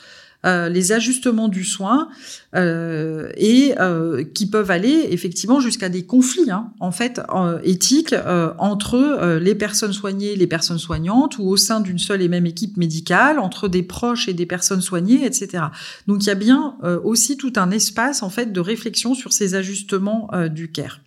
[0.46, 2.10] Euh, les ajustements du soin
[2.54, 7.20] euh, et euh, qui peuvent aller effectivement jusqu'à des conflits hein, en fait
[7.64, 8.14] éthiques
[8.58, 12.76] entre les personnes soignées, les personnes soignantes ou au sein d'une seule et même équipe
[12.76, 15.64] médicale, entre des proches et des personnes soignées, etc.
[16.06, 19.56] Donc il y a bien aussi tout un espace en fait de réflexion sur ces
[19.56, 21.00] ajustements du care.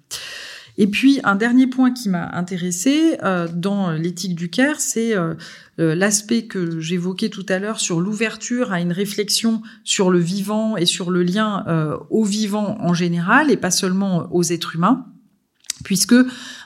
[0.81, 5.35] Et puis un dernier point qui m'a intéressé euh, dans l'éthique du care, c'est euh,
[5.77, 10.77] euh, l'aspect que j'évoquais tout à l'heure sur l'ouverture à une réflexion sur le vivant
[10.77, 11.63] et sur le lien
[12.09, 15.05] au vivant en général et pas seulement aux êtres humains,
[15.83, 16.15] puisque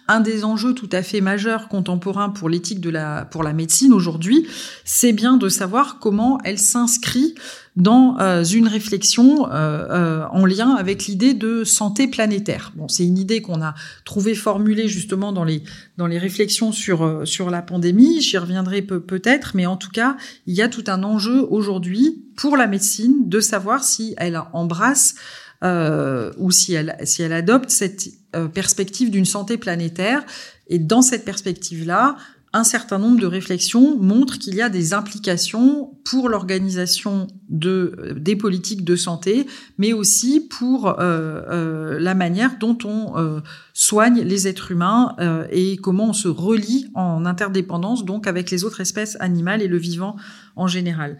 [0.07, 4.47] un des enjeux tout à fait majeurs contemporains pour l'éthique de la médecine aujourd'hui,
[4.85, 7.35] c'est bien de savoir comment elle s'inscrit
[7.75, 12.71] dans euh, une réflexion euh, euh, en lien avec l'idée de santé planétaire.
[12.75, 15.61] Bon, c'est une idée qu'on a trouvé formulée justement dans les
[15.97, 18.21] dans les réflexions sur sur la pandémie.
[18.21, 22.57] J'y reviendrai peut-être, mais en tout cas, il y a tout un enjeu aujourd'hui pour
[22.57, 25.15] la médecine de savoir si elle embrasse
[25.63, 30.23] euh, ou si elle, si elle adopte cette euh, perspective d'une santé planétaire.
[30.67, 32.17] Et dans cette perspective-là,
[32.55, 37.27] un certain nombre de réflexions montrent qu'il y a des implications pour l'organisation
[37.65, 39.45] euh, des politiques de santé,
[39.77, 43.41] mais aussi pour euh, euh, la manière dont on
[43.73, 45.17] soigne les êtres humains
[45.51, 49.77] et comment on se relie en interdépendance donc avec les autres espèces animales et le
[49.77, 50.15] vivant
[50.55, 51.17] en général.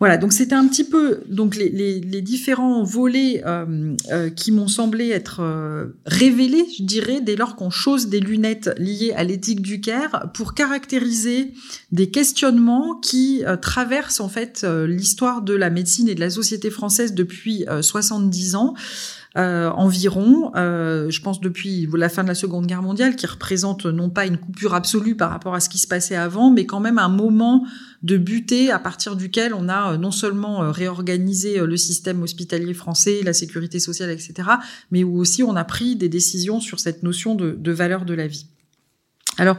[0.00, 5.10] Voilà, donc c'était un petit peu donc les, différents volets euh, euh, qui m'ont semblé
[5.10, 9.80] être euh, révélés, je dirais, dès lors qu'on chose des lunettes liées à l'éthique du
[9.80, 11.52] Caire pour caractériser
[11.90, 17.14] des questionnements qui traversent en fait l'histoire de la médecine et de la société française
[17.14, 18.74] depuis 70 ans
[19.36, 23.84] euh, environ, euh, je pense depuis la fin de la Seconde Guerre mondiale, qui représente
[23.84, 26.80] non pas une coupure absolue par rapport à ce qui se passait avant, mais quand
[26.80, 27.66] même un moment
[28.02, 32.72] de butée à partir duquel on a euh, non seulement euh, réorganisé le système hospitalier
[32.72, 34.48] français, la sécurité sociale, etc.,
[34.90, 38.14] mais où aussi on a pris des décisions sur cette notion de, de valeur de
[38.14, 38.46] la vie.
[39.36, 39.56] Alors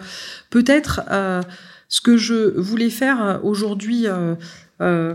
[0.50, 1.42] peut-être euh,
[1.88, 4.06] Ce que je voulais faire aujourd'hui
[4.82, 5.14] euh,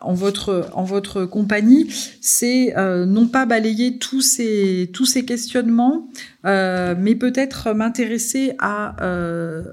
[0.00, 6.08] en votre en votre compagnie, c'est euh, non pas balayer tous ces tous ces questionnements,
[6.44, 8.94] euh, mais peut-être m'intéresser à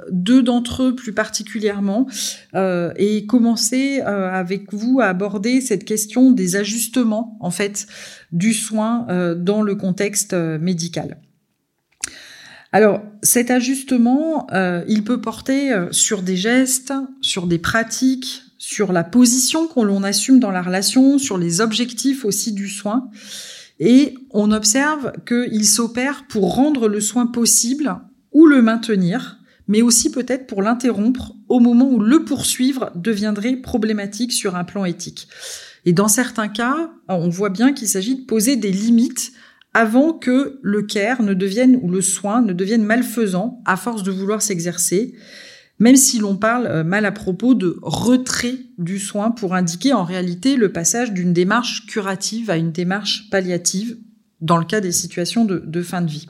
[0.10, 2.08] deux d'entre eux plus particulièrement
[2.56, 7.88] et commencer avec vous à aborder cette question des ajustements en fait
[8.32, 11.17] du soin dans le contexte médical.
[12.71, 14.47] Alors, cet ajustement,
[14.88, 20.39] il peut porter sur des gestes, sur des pratiques, sur la position qu'on l'on assume
[20.39, 23.10] dans la relation, sur les objectifs aussi du soin.
[23.82, 27.93] Et on observe qu'il s'opère pour rendre le soin possible
[28.32, 34.32] ou le maintenir, mais aussi peut-être pour l'interrompre au moment où le poursuivre deviendrait problématique
[34.32, 35.28] sur un plan éthique.
[35.84, 39.34] Et dans certains cas, on voit bien qu'il s'agit de poser des limites
[39.73, 44.12] avant que le care ne devienne ou le soin ne devienne malfaisant à force de
[44.12, 45.15] vouloir s'exercer
[45.79, 50.03] même si l'on parle euh, mal à propos de retrait du soin pour indiquer en
[50.03, 53.97] réalité le passage d'une démarche curative à une démarche palliative
[54.41, 56.27] dans le cas des situations de, fin de vie.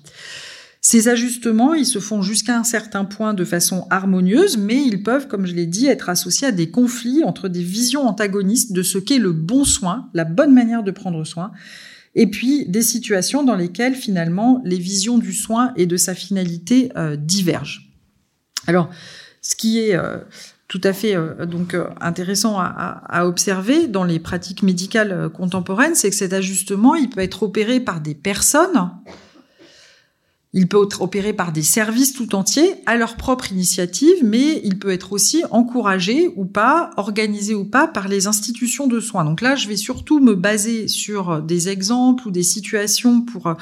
[0.81, 5.27] Ces ajustements, ils se font jusqu'à un certain point de façon harmonieuse, mais ils peuvent,
[5.27, 8.97] comme je l'ai dit, être associés à des conflits entre des visions antagonistes de ce
[8.99, 11.51] qu'est le bon soin, la bonne manière de prendre soin,
[12.15, 16.91] et puis des situations dans lesquelles finalement les visions du soin et de sa finalité
[16.95, 17.89] euh, divergent.
[18.67, 18.89] Alors,
[19.43, 20.17] ce qui est euh,
[20.67, 25.93] tout à fait euh, donc euh, intéressant à, à, observer dans les pratiques médicales contemporaines,
[25.93, 28.89] c'est que cet ajustement, il peut être opéré par des personnes
[30.55, 34.77] il peut être opéré par des services tout entiers à leur propre initiative, mais il
[34.77, 39.25] peut être aussi encouragé ou pas, organisé ou pas par les institutions de soins.
[39.25, 43.55] Donc là, je vais surtout me baser sur des exemples ou des situations pour euh,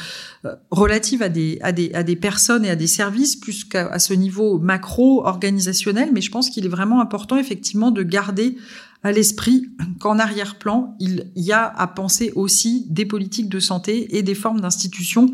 [0.70, 4.14] relatives à des, à des, à des personnes et à des services plus qu'à ce
[4.14, 6.10] niveau macro organisationnel.
[6.14, 8.58] Mais je pense qu'il est vraiment important effectivement de garder
[9.04, 14.24] à l'esprit qu'en arrière-plan, il y a à penser aussi des politiques de santé et
[14.24, 15.32] des formes d'institutions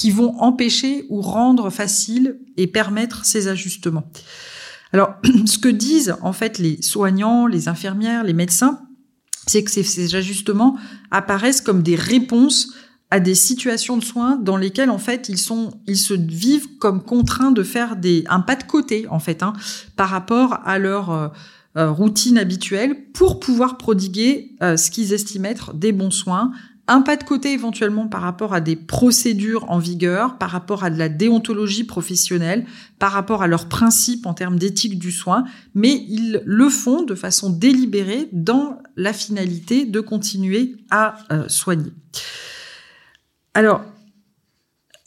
[0.00, 4.10] qui vont empêcher ou rendre facile et permettre ces ajustements.
[4.94, 8.80] Alors, ce que disent en fait les soignants, les infirmières, les médecins,
[9.46, 10.78] c'est que ces, ajustements
[11.10, 12.72] apparaissent comme des réponses
[13.10, 17.02] à des situations de soins dans lesquelles en fait ils sont ils se vivent comme
[17.02, 19.52] contraints de faire des un pas de côté en fait hein,
[19.96, 21.28] par rapport à leur euh,
[21.76, 26.52] euh, routine habituelle pour pouvoir prodiguer euh, ce qu'ils estiment être des bons soins
[26.90, 30.90] un pas de côté éventuellement par rapport à des procédures en vigueur, par rapport à
[30.90, 32.66] de la déontologie professionnelle,
[32.98, 37.14] par rapport à leurs principes en termes d'éthique du soin, mais ils le font de
[37.14, 41.92] façon délibérée dans la finalité de continuer à euh, soigner.
[43.54, 43.84] Alors,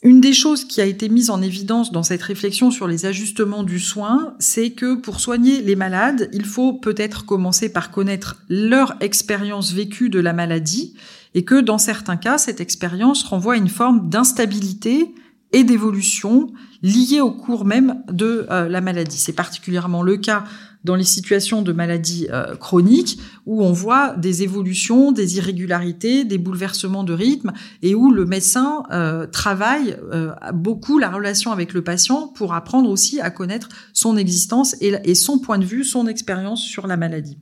[0.02, 3.62] une des choses qui a été mise en évidence dans cette réflexion sur les ajustements
[3.62, 8.96] du soin, c'est que pour soigner les malades, il faut peut-être commencer par connaître leur
[9.00, 10.94] expérience vécue de la maladie
[11.34, 15.14] et que dans certains cas, cette expérience renvoie à une forme d'instabilité
[15.52, 19.18] et d'évolution liée au cours même de euh, la maladie.
[19.18, 20.44] C'est particulièrement le cas
[20.82, 26.38] dans les situations de maladies euh, chroniques où on voit des évolutions, des irrégularités, des
[26.38, 29.96] bouleversements de rythme et où le médecin euh, travaille
[30.52, 35.38] beaucoup la relation avec le patient pour apprendre aussi à connaître son existence et son
[35.38, 37.38] point de vue, son expérience sur la maladie.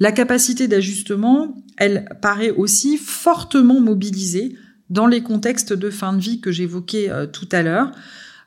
[0.00, 4.56] La capacité d'ajustement, elle paraît aussi fortement mobilisée
[4.90, 7.90] dans les contextes de fin de vie que j'évoquais euh, tout à l'heure,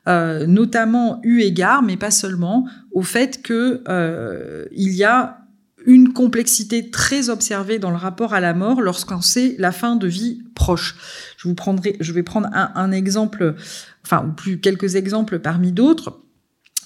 [0.08, 5.38] euh, notamment eu égard, mais pas seulement, au fait que euh, il y a
[5.84, 10.06] une complexité très observée dans le rapport à la mort lorsqu'on sait la fin de
[10.06, 10.96] vie proche.
[11.36, 13.56] Je vous prendrai, je vais prendre un, un exemple,
[14.04, 16.20] enfin ou plus quelques exemples parmi d'autres.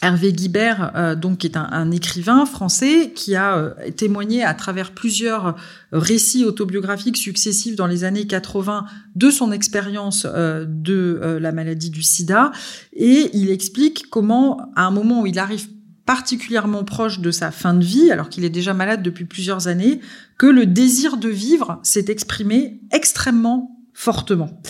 [0.03, 5.57] Hervé Guibert, euh, donc, est un, écrivain français qui a euh, témoigné à travers plusieurs
[5.91, 12.03] récits autobiographiques successifs dans les années 80 de son expérience euh, de la maladie du
[12.03, 12.53] sida.
[12.93, 15.69] Et il explique comment, à un moment où il arrive
[16.05, 20.01] particulièrement proche de sa fin de vie, alors qu'il est déjà malade depuis plusieurs années,
[20.39, 24.61] que le désir de vivre s'est exprimé extrêmement fortement.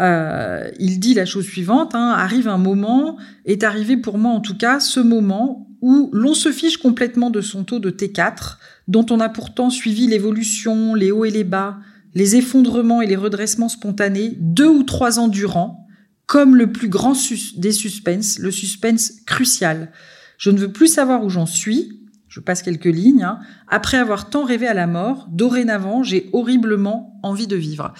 [0.00, 4.40] Euh, il dit la chose suivante, hein, arrive un moment, est arrivé pour moi en
[4.40, 8.56] tout cas, ce moment où l'on se fiche complètement de son taux de T4,
[8.88, 11.78] dont on a pourtant suivi l'évolution, les hauts et les bas,
[12.14, 15.86] les effondrements et les redressements spontanés, deux ou trois ans durant,
[16.26, 17.14] comme le plus grand
[17.56, 19.92] des suspens, le suspense crucial.
[20.38, 23.38] Je ne veux plus savoir où j'en suis, je passe quelques lignes, hein.
[23.68, 27.92] après avoir tant rêvé à la mort, dorénavant j'ai horriblement envie de vivre.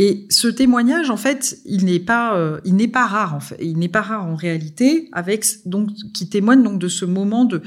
[0.00, 3.56] Et ce témoignage, en fait, il n'est pas, euh, il n'est pas rare en fait,
[3.60, 7.62] il n'est pas rare en réalité, avec donc qui témoigne donc de ce moment de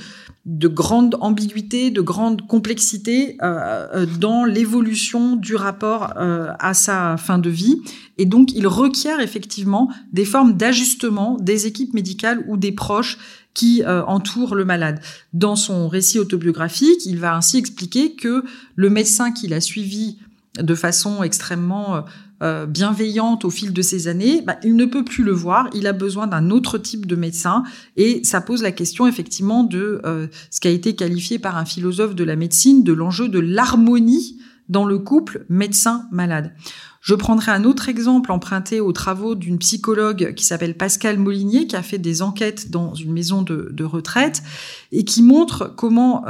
[0.45, 7.17] de grande ambiguïté, de grande complexité euh, euh dans l'évolution du rapport euh, à sa
[7.17, 7.81] fin de vie,
[8.17, 13.17] et donc il requiert effectivement des formes d'ajustement des équipes médicales ou des proches
[13.53, 15.01] qui euh, entourent le malade.
[15.33, 18.43] Dans son récit autobiographique, il va ainsi expliquer que
[18.75, 20.17] le médecin qu'il a suivi
[20.59, 22.01] de façon extrêmement euh,
[22.43, 25.69] euh, bienveillante au fil de ces années, bah, il ne peut plus le voir.
[25.73, 27.63] Il a besoin d'un autre type de médecin
[27.95, 31.65] et ça pose la question effectivement de euh, ce qui a été qualifié par un
[31.65, 36.53] philosophe de la médecine de l'enjeu de l'harmonie dans le couple médecin-malade.
[37.01, 41.75] Je prendrai un autre exemple emprunté aux travaux d'une psychologue qui s'appelle Pascal Molinier, qui
[41.75, 44.43] a fait des enquêtes dans une maison de, retraite
[44.91, 46.23] et qui montre comment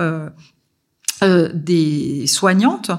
[1.23, 2.91] euh, des soignantes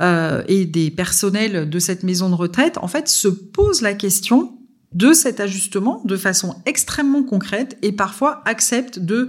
[0.00, 4.58] euh, et des personnels de cette maison de retraite, en fait, se posent la question
[4.92, 9.28] de cet ajustement de façon extrêmement concrète et parfois acceptent de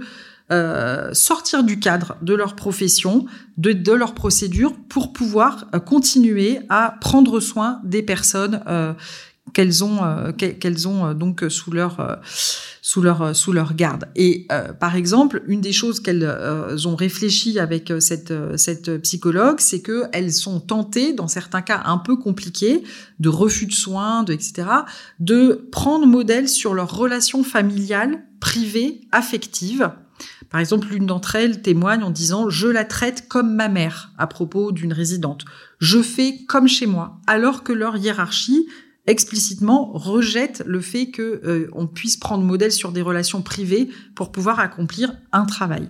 [0.52, 3.24] euh, sortir du cadre de leur profession,
[3.56, 8.92] de, de leur procédure pour pouvoir euh, continuer à prendre soin des personnes euh,
[9.54, 12.16] qu'elles ont euh, qu'elles ont euh, donc sous leur euh,
[12.82, 14.04] sous leur sous leur garde.
[14.14, 14.46] Et
[14.78, 16.28] par exemple, une des choses qu'elles
[16.86, 21.96] ont réfléchi avec cette cette psychologue, c'est que elles sont tentées, dans certains cas un
[21.96, 22.82] peu compliqués,
[23.20, 24.68] de refus de soins, de etc.,
[25.18, 29.90] de prendre modèle sur leur relation familiale, privée, affective.
[30.50, 34.26] Par exemple, l'une d'entre elles témoigne en disant je la traite comme ma mère à
[34.26, 35.44] propos d'une résidente.
[35.78, 38.68] Je fais comme chez moi, alors que leur hiérarchie
[39.06, 44.32] explicitement rejette le fait que euh, on puisse prendre modèle sur des relations privées pour
[44.32, 45.88] pouvoir accomplir un travail.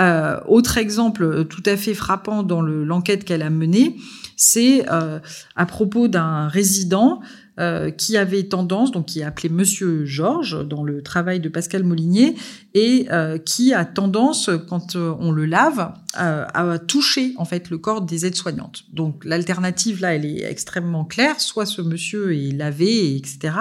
[0.00, 3.96] Euh, autre exemple euh, tout à fait frappant dans l'enquête qu'elle a menée,
[4.36, 7.20] c'est à propos d'un résident
[7.60, 11.84] euh, qui avait tendance, donc qui est appelé Monsieur Georges dans le travail de Pascal
[11.84, 12.34] Molinier,
[12.72, 17.76] et euh, qui a tendance, quand euh, on le lave, à toucher en fait le
[17.76, 18.84] corps des aides-soignantes.
[18.94, 21.38] Donc l'alternative là, elle est extrêmement claire.
[21.38, 23.54] Soit ce monsieur est lavé, etc.,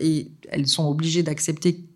[0.00, 1.86] et elles sont obligées d'accepter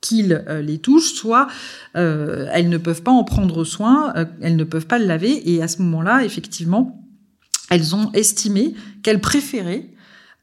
[0.00, 1.46] qu'il les touche, soit
[1.94, 5.68] elles ne peuvent pas en prendre soin, elles ne peuvent pas le laver, et à
[5.68, 7.08] ce moment-là, effectivement,
[7.70, 9.90] elles ont estimé qu'elles préféraient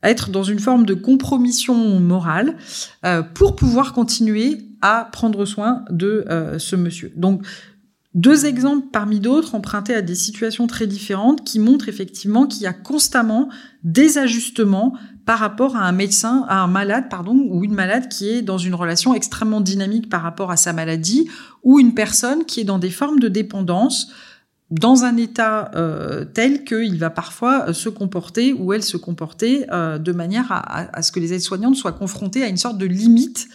[0.09, 2.55] être dans une forme de compromission morale
[3.05, 7.11] euh, pour pouvoir continuer à prendre soin de euh, ce monsieur.
[7.15, 7.41] Donc,
[8.13, 12.65] deux exemples parmi d'autres empruntés à des situations très différentes qui montrent effectivement qu'il y
[12.65, 13.49] a constamment
[13.83, 14.93] des ajustements
[15.25, 18.57] par rapport à un médecin, à un malade, pardon, ou une malade qui est dans
[18.57, 21.29] une relation extrêmement dynamique par rapport à sa maladie,
[21.63, 24.11] ou une personne qui est dans des formes de dépendance,
[24.71, 29.65] dans un état euh, tel qu'il va parfois euh, se comporter ou elle se comporter
[29.71, 33.47] euh, de manière à, ce que les aides-soignantes soient confrontées à une sorte de limite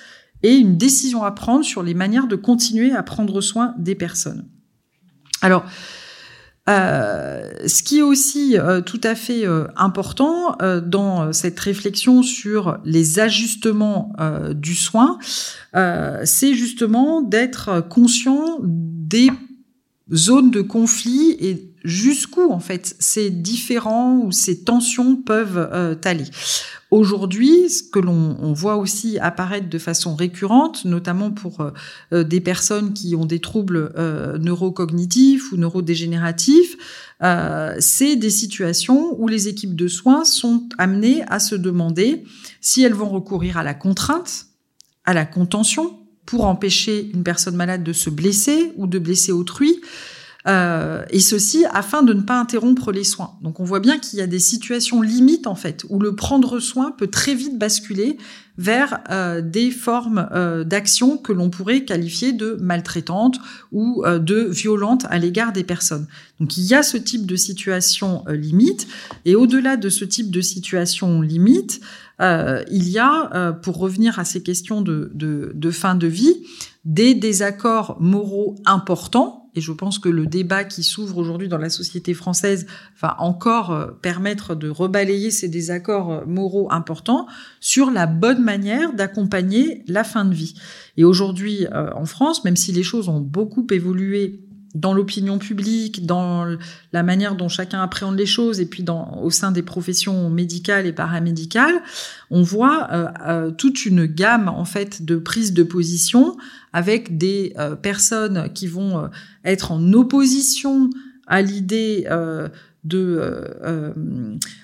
[0.43, 4.47] et une décision à prendre sur les manières de continuer à prendre soin des personnes.
[5.43, 5.65] Alors,
[6.69, 9.45] ce qui est aussi tout à fait
[9.77, 14.15] important dans cette réflexion sur les ajustements
[14.55, 15.19] du soin,
[15.75, 19.31] c'est justement d'être conscient des
[20.13, 26.27] zone de conflit et jusqu'où en fait ces différents ou ces tensions peuvent euh, aller.
[26.91, 31.71] Aujourd'hui, ce que l'on voit aussi apparaître de façon récurrente, notamment pour euh,
[32.13, 33.93] euh, des personnes qui ont des troubles
[34.41, 36.77] neurocognitifs ou neurodégénératifs,
[37.79, 42.25] c'est des situations où les équipes de soins sont amenées à se demander
[42.61, 44.47] si elles vont recourir à la contrainte,
[45.05, 49.81] à la contention, pour empêcher une personne malade de se blesser ou de blesser autrui.
[50.47, 53.33] Euh, et ceci afin de ne pas interrompre les soins.
[53.43, 56.61] Donc on voit bien qu'il y a des situations limites en fait où le prendre
[56.61, 58.17] soin peut très vite basculer
[58.61, 63.39] vers euh, des formes euh, d'action que l'on pourrait qualifier de maltraitantes
[63.73, 66.07] ou euh, de violentes à l'égard des personnes.
[66.41, 68.87] Donc il y a ce type de situation euh, limite
[69.25, 71.81] et au-delà de ce type de situation limite,
[72.21, 76.35] euh, il y a, pour revenir à ces questions de, de, de, fin de vie,
[76.85, 79.51] des désaccords moraux importants.
[79.55, 82.67] Et je pense que le débat qui s'ouvre aujourd'hui dans la société française
[83.01, 87.27] va encore euh, permettre de rebalayer ces désaccords moraux importants
[87.59, 90.55] sur la bonne manière d'accompagner la fin de vie.
[90.97, 94.41] Et aujourd'hui, en France, même si les choses ont beaucoup évolué
[94.75, 96.57] dans l'opinion publique, dans
[96.93, 100.87] la manière dont chacun appréhende les choses, et puis dans, au sein des professions médicales
[100.87, 101.83] et paramédicales,
[102.31, 106.37] on voit euh, euh, toute une gamme en fait de prises de position
[106.73, 109.09] avec des euh, personnes qui vont
[109.45, 110.91] être en opposition
[111.27, 112.07] à l'idée
[112.85, 113.93] de, euh, euh,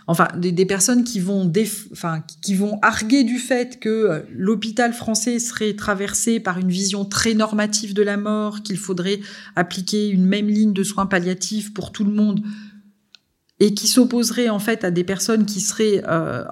[0.07, 1.51] enfin, des, personnes qui vont,
[1.93, 7.05] enfin, qui vont arguer du fait que euh, l'hôpital français serait traversé par une vision
[7.05, 9.21] très normative de la mort, qu'il faudrait
[9.55, 12.41] appliquer une même ligne de soins palliatifs pour tout le monde
[13.59, 16.45] et qui s'opposerait en fait à des personnes qui seraient euh,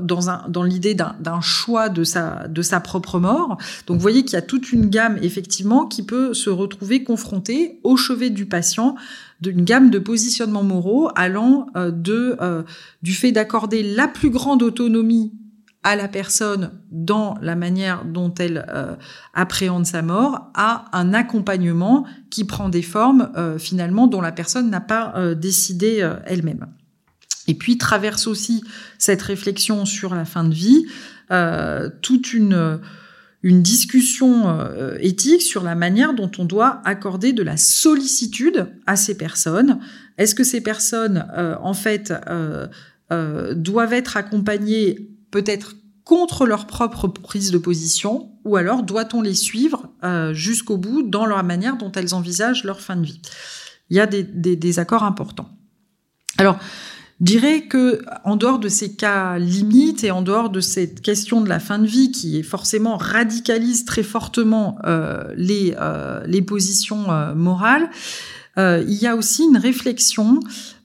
[0.00, 3.58] dans, dans l'idée d'un, choix de sa, de sa propre mort.
[3.86, 7.80] Donc vous voyez qu'il y a toute une gamme effectivement qui peut se retrouver confrontée
[7.82, 8.94] au chevet du patient
[9.40, 12.62] d'une gamme de positionnements moraux allant euh, de euh,
[13.02, 15.32] du fait d'accorder la plus grande autonomie
[15.84, 18.94] à la personne dans la manière dont elle euh,
[19.34, 24.70] appréhende sa mort, à un accompagnement qui prend des formes euh, finalement dont la personne
[24.70, 26.66] n'a pas euh, décidé elle-même.
[27.48, 28.62] Et puis traverse aussi
[28.98, 30.86] cette réflexion sur la fin de vie
[32.02, 32.78] toute une
[33.42, 34.68] une discussion
[35.00, 39.80] éthique sur la manière dont on doit accorder de la sollicitude à ces personnes.
[40.18, 41.26] Est-ce que ces personnes,
[41.62, 42.12] en fait,
[43.10, 45.74] doivent être accompagnées peut-être
[46.04, 51.26] contre leur propre prise de position, ou alors doit-on les suivre euh, jusqu'au bout dans
[51.26, 53.20] la manière dont elles envisagent leur fin de vie?
[53.90, 55.50] Il y a des, des, accords importants.
[56.38, 56.58] Alors,
[57.20, 61.40] je dirais que en dehors de ces cas limites et en dehors de cette question
[61.40, 66.42] de la fin de vie qui est forcément radicalise très fortement euh, les, euh, les
[66.42, 67.90] positions morales,
[68.58, 70.40] il y a aussi une réflexion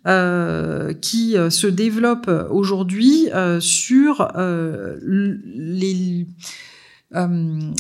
[0.08, 6.28] euh, qui euh, se développe aujourd'hui euh, sur les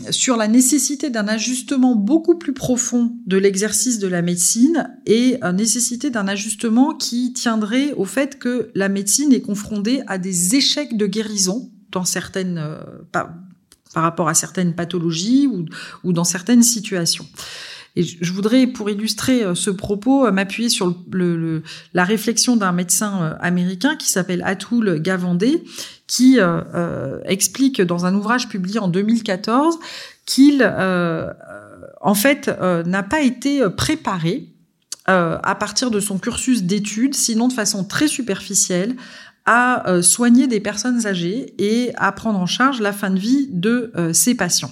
[0.10, 6.10] sur la nécessité d'un ajustement beaucoup plus profond de l'exercice de la médecine et nécessité
[6.10, 11.06] d'un ajustement qui tiendrait au fait que la médecine est confrontée à des échecs de
[11.08, 12.66] guérison dans certaines
[13.12, 13.34] par,
[13.94, 15.66] par, rapport à certaines pathologies ou,
[16.06, 17.26] ou dans certaines situations.
[17.98, 20.96] Et je voudrais, pour illustrer euh, ce propos, euh, m'appuyer sur
[21.96, 25.44] la réflexion d'un médecin euh, américain qui s'appelle Atul Gawande,
[26.06, 26.38] qui
[27.26, 29.78] explique dans un ouvrage publié en 2014
[30.26, 32.50] qu'il, en fait,
[32.86, 34.48] n'a pas été préparé
[35.06, 38.96] à partir de son cursus d'études, sinon de façon très superficielle,
[39.46, 43.92] à soigner des personnes âgées et à prendre en charge la fin de vie de
[44.14, 44.72] ses patients.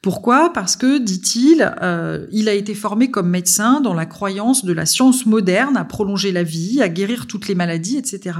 [0.00, 0.52] Pourquoi?
[0.52, 4.86] Parce que, dit-il, euh, il a été formé comme médecin dans la croyance de la
[4.86, 8.38] science moderne à prolonger la vie, à guérir toutes les maladies, etc.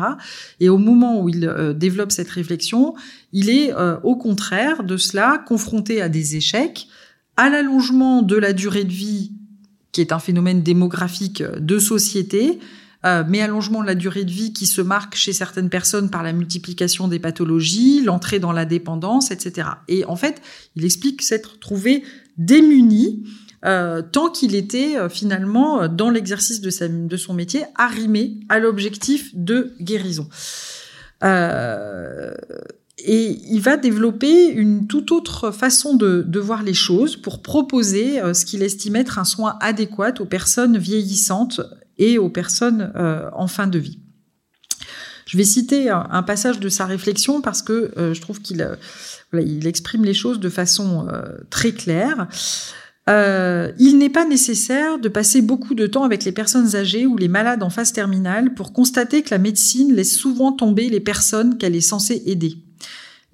[0.61, 2.95] Et au moment où il euh, développe cette réflexion,
[3.33, 6.87] il est euh, au contraire de cela confronté à des échecs,
[7.37, 9.33] à l'allongement de la durée de vie,
[9.91, 12.61] qui est un phénomène démographique de société,
[13.05, 16.25] euh, mais allongement de la durée de vie qui se marque chez certaines personnes par
[16.25, 19.69] la multiplication des pathologies, l'entrée dans la dépendance, etc.
[19.87, 20.43] Et en fait,
[20.75, 22.03] il explique s'être trouvé
[22.39, 23.25] démuni
[23.65, 29.75] euh, tant qu'il était euh, finalement dans l'exercice de, son métier arrimé à l'objectif de
[29.81, 30.29] guérison.
[31.23, 32.31] et
[32.99, 38.65] il va développer une toute autre façon de voir les choses pour proposer ce qu'il
[38.65, 41.61] estime être un soin adéquat aux personnes vieillissantes
[41.99, 44.01] et aux personnes euh, en fin de vie.
[45.27, 49.61] Je vais citer un, passage de sa réflexion parce que euh, je trouve qu'il euh,
[49.67, 51.07] exprime les choses de façon
[51.51, 52.29] très claire.
[53.07, 57.29] il n'est pas nécessaire de passer beaucoup de temps avec les personnes âgées ou les
[57.29, 61.77] malades en phase terminale pour constater que la médecine laisse souvent tomber les personnes qu'elle
[61.77, 62.57] est censée aider.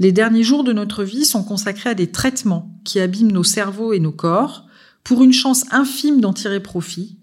[0.01, 3.93] Les derniers jours de notre vie sont consacrés à des traitements qui abîment nos cerveaux
[3.93, 4.67] et nos corps
[5.05, 7.19] pour une chance infime d'en tirer profit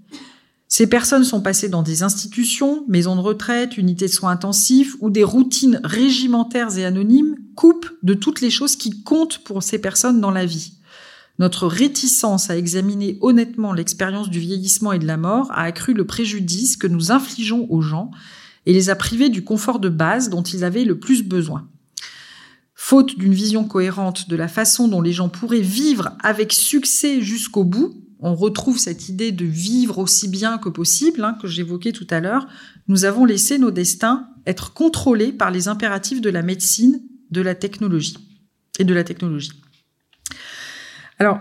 [0.74, 5.10] ces personnes sont passées dans des institutions, maisons de retraite, unités de soins intensifs, où
[5.10, 10.22] des routines régimentaires et anonymes coupent de toutes les choses qui comptent pour ces personnes
[10.22, 10.76] dans la vie.
[11.40, 16.08] Notre réticence à examiner honnêtement l'expérience du vieillissement et de la mort a accru le
[16.08, 18.10] préjudice que nous infligeons aux gens
[18.66, 21.68] et les a privés du confort de base dont ils avaient le plus besoin.
[22.76, 27.66] Faute d'une vision cohérente de la façon dont les gens pourraient vivre avec succès jusqu'au
[27.66, 32.08] bout, on retrouve cette idée de vivre aussi bien que possible, hein, que j'évoquais tout
[32.10, 32.48] à l'heure,
[32.88, 37.02] nous avons laissé nos destins être contrôlés par les impératifs de la médecine,
[37.32, 38.18] de la technologie
[38.80, 39.52] et de la technologie.
[41.20, 41.40] Alors,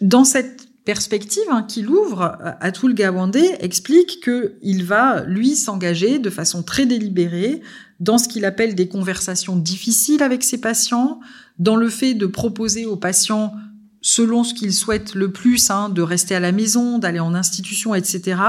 [0.00, 6.62] dans cette perspective hein, qu'il ouvre, Atul Gawande explique qu'il va, lui, s'engager de façon
[6.62, 7.60] très délibérée
[8.00, 11.20] dans ce qu'il appelle des conversations difficiles avec ses patients,
[11.58, 13.52] dans le fait de proposer aux patients
[14.00, 17.94] selon ce qu'ils souhaitent le plus, hein, de rester à la maison, d'aller en institution,
[17.94, 18.40] etc.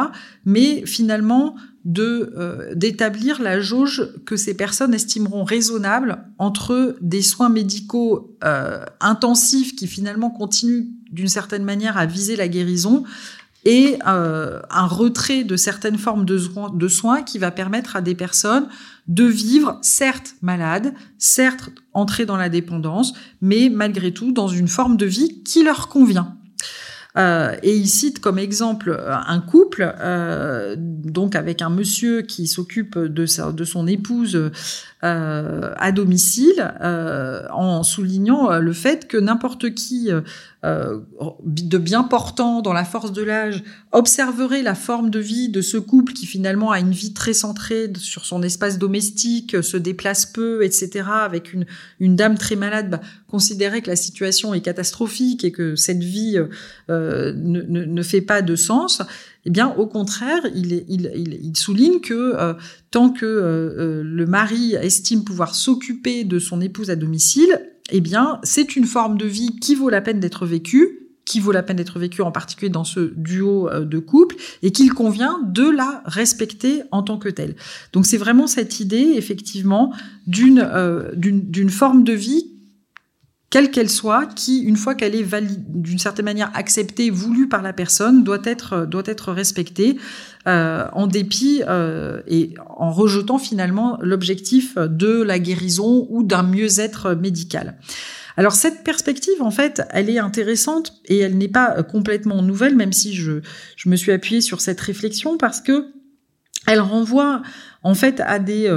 [0.46, 7.50] Mais finalement, de euh, d'établir la jauge que ces personnes estimeront raisonnable entre des soins
[7.50, 13.04] médicaux euh, intensifs qui finalement continuent d'une certaine manière à viser la guérison
[13.66, 18.68] et euh, un retrait de certaines formes de, soins qui va permettre à des personnes
[19.08, 24.98] de vivre, certes malades, certes entrer dans la dépendance, mais malgré tout dans une forme
[24.98, 26.38] de vie qui leur convient.
[27.18, 32.46] Euh, et il cite comme exemple euh, un couple, euh, donc avec un monsieur qui
[32.46, 34.52] s'occupe de, de son épouse
[35.02, 40.10] à domicile, euh, en soulignant le fait que n'importe qui
[40.66, 41.00] euh,
[41.46, 45.78] de bien portant dans la force de l'âge observerait la forme de vie de ce
[45.78, 50.66] couple qui finalement a une vie très centrée sur son espace domestique, se déplace peu,
[50.66, 51.66] etc., avec une,
[52.18, 56.38] dame très malade, bah, considérait que la situation est catastrophique et que cette vie
[56.90, 59.02] euh, ne, fait pas de sens,
[59.46, 62.54] eh bien, au contraire, il, souligne que euh,
[62.92, 67.60] tant que euh, le mari estime pouvoir s'occuper de son épouse à domicile,
[67.92, 71.52] eh bien, c'est une forme de vie qui vaut la peine d'être vécue, qui vaut
[71.52, 75.40] la peine d'être vécue en particulier dans ce duo euh, de couple, et qu'il convient
[75.46, 77.56] de la respecter en tant que telle.
[77.94, 79.94] Donc c'est vraiment cette idée, effectivement,
[80.26, 82.49] d'une euh, d'une forme de vie
[83.50, 87.74] quelle qu'elle soit, qui, une fois qu'elle est d'une certaine manière acceptée, voulue par la
[87.74, 89.98] personne, doit être, doit être respectée,
[90.48, 97.16] euh, en dépit euh, et en rejetant finalement l'objectif de la guérison ou d'un mieux-être
[97.16, 97.78] médical.
[98.38, 102.94] Alors cette perspective, en fait, elle est intéressante et elle n'est pas complètement nouvelle, même
[102.94, 103.42] si je,
[103.76, 105.88] je me suis appuyée sur cette réflexion parce que
[106.68, 107.42] elle renvoie
[107.84, 108.70] en fait à des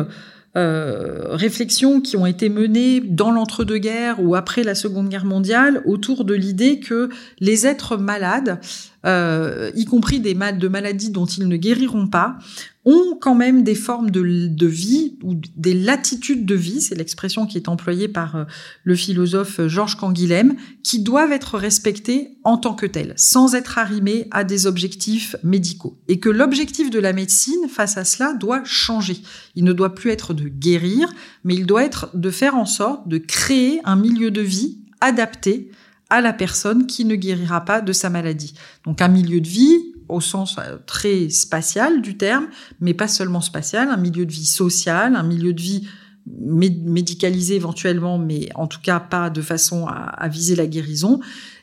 [0.55, 6.25] euh, réflexions qui ont été menées dans l'entre-deux-guerres ou après la Seconde Guerre mondiale autour
[6.25, 7.09] de l'idée que
[7.41, 8.61] les êtres malades,
[9.05, 12.39] euh, y compris des de maladies dont ils ne guériront pas,
[12.85, 17.47] ont quand même des formes de, de vie ou des latitudes de vie, c'est l'expression
[17.47, 18.45] qui est employée par euh,
[18.83, 24.27] le philosophe Georges Canguilhem, qui doivent être respectées en tant que telles, sans être arrimées
[24.33, 25.99] à des objectifs médicaux.
[26.09, 29.19] Et que l'objectif de la médecine face à cela doit changer.
[29.55, 31.13] Il ne doit plus être de guérir,
[31.45, 35.71] mais il doit être de faire en sorte de créer un milieu de vie adapté
[36.13, 38.53] à la personne qui ne guérira pas de sa maladie.
[38.85, 39.79] Donc un milieu de vie
[40.11, 42.49] au sens euh, très spatial du terme,
[42.81, 45.89] mais pas seulement spatial, un milieu de vie social, un milieu de vie
[46.27, 51.19] médicalisé éventuellement, mais en tout cas pas de façon à, viser la guérison.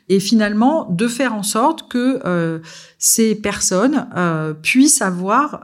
[0.08, 2.58] Et finalement, de faire en sorte que euh,
[2.98, 5.62] ces personnes euh, puissent avoir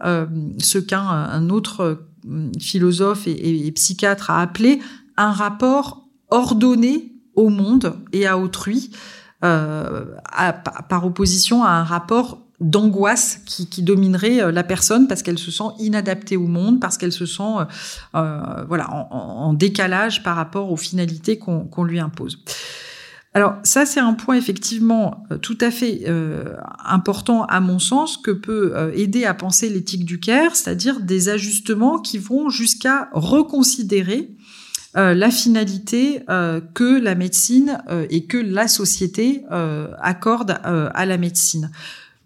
[0.59, 2.07] ce qu'un autre
[2.61, 4.79] philosophe et, psychiatre a appelé
[5.17, 8.91] un rapport ordonné au monde et à autrui,
[9.43, 10.53] à,
[10.89, 15.65] par opposition à un rapport d'angoisse qui, dominerait euh, la personne parce qu'elle se sent
[15.79, 17.65] inadaptée au monde, parce qu'elle se sent euh,
[18.15, 22.43] euh voilà en, décalage par rapport aux finalités qu'on lui impose.
[23.35, 28.17] Alors ça, c'est un point effectivement euh, tout à fait euh, important à mon sens
[28.17, 34.31] que peut aider à penser l'éthique du care, c'est-à-dire des ajustements qui vont jusqu'à reconsidérer
[34.97, 37.79] euh, la finalité euh, que la médecine
[38.11, 39.45] et que la société
[40.01, 41.71] accorde à la médecine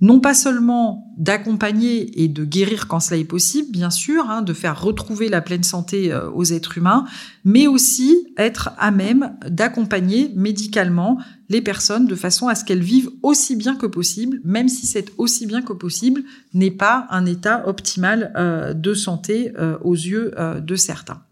[0.01, 4.53] non pas seulement d'accompagner et de guérir quand cela est possible, bien sûr, hein, de
[4.55, 7.05] faire retrouver la pleine santé euh, aux êtres humains,
[7.45, 11.19] mais aussi être à même d'accompagner médicalement
[11.51, 15.11] les personnes de façon à ce qu'elles vivent aussi bien que possible, même si c'est
[15.19, 16.23] aussi bien que possible
[16.55, 21.23] n'est pas un état optimal euh, de santé euh, aux yeux de certains.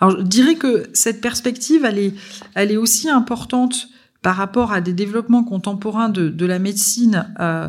[0.00, 2.14] Alors, je dirais que cette perspective, elle est,
[2.54, 3.88] elle est aussi importante
[4.22, 7.68] par rapport à des développements contemporains de, de la médecine euh,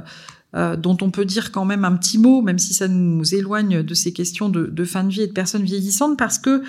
[0.55, 3.83] euh, dont on peut dire quand même un petit mot, même si ça nous éloigne
[3.83, 6.63] de ces questions de, de fin de vie et de personnes vieillissantes, parce que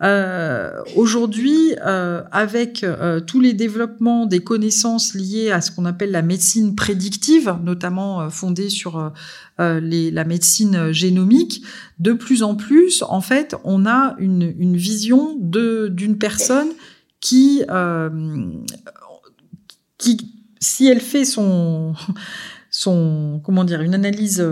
[0.00, 6.12] euh, aujourd'hui, euh, avec euh, tous les développements des connaissances liées à ce qu'on appelle
[6.12, 9.12] la médecine prédictive, notamment euh, fondée sur
[9.58, 11.64] les, la médecine génomique,
[11.98, 16.68] de plus en plus, en fait, on a une, une vision d'une personne
[17.18, 17.62] qui
[19.98, 21.94] qui, si elle fait son,
[22.70, 24.46] son, comment dire, une analyse,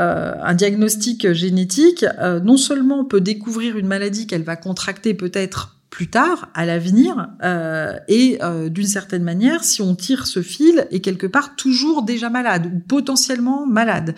[0.00, 5.76] euh, un diagnostic génétique, euh, non seulement peut découvrir une maladie qu'elle va contracter peut-être
[5.88, 10.86] plus tard, à l'avenir, euh, et euh, d'une certaine manière, si on tire ce fil,
[10.90, 14.14] est quelque part toujours déjà malade ou potentiellement malade.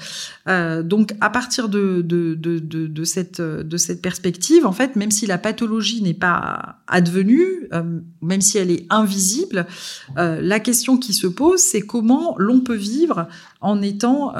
[0.48, 5.12] Euh, donc, à partir de, de, de, de, cette, de cette perspective, en fait, même
[5.12, 9.66] si la pathologie n'est pas advenue, euh, même si elle est invisible,
[10.16, 13.28] la question qui se pose, c'est comment l'on peut vivre
[13.60, 14.32] en étant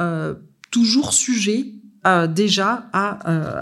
[0.71, 1.73] toujours sujet
[2.29, 3.09] déjà à,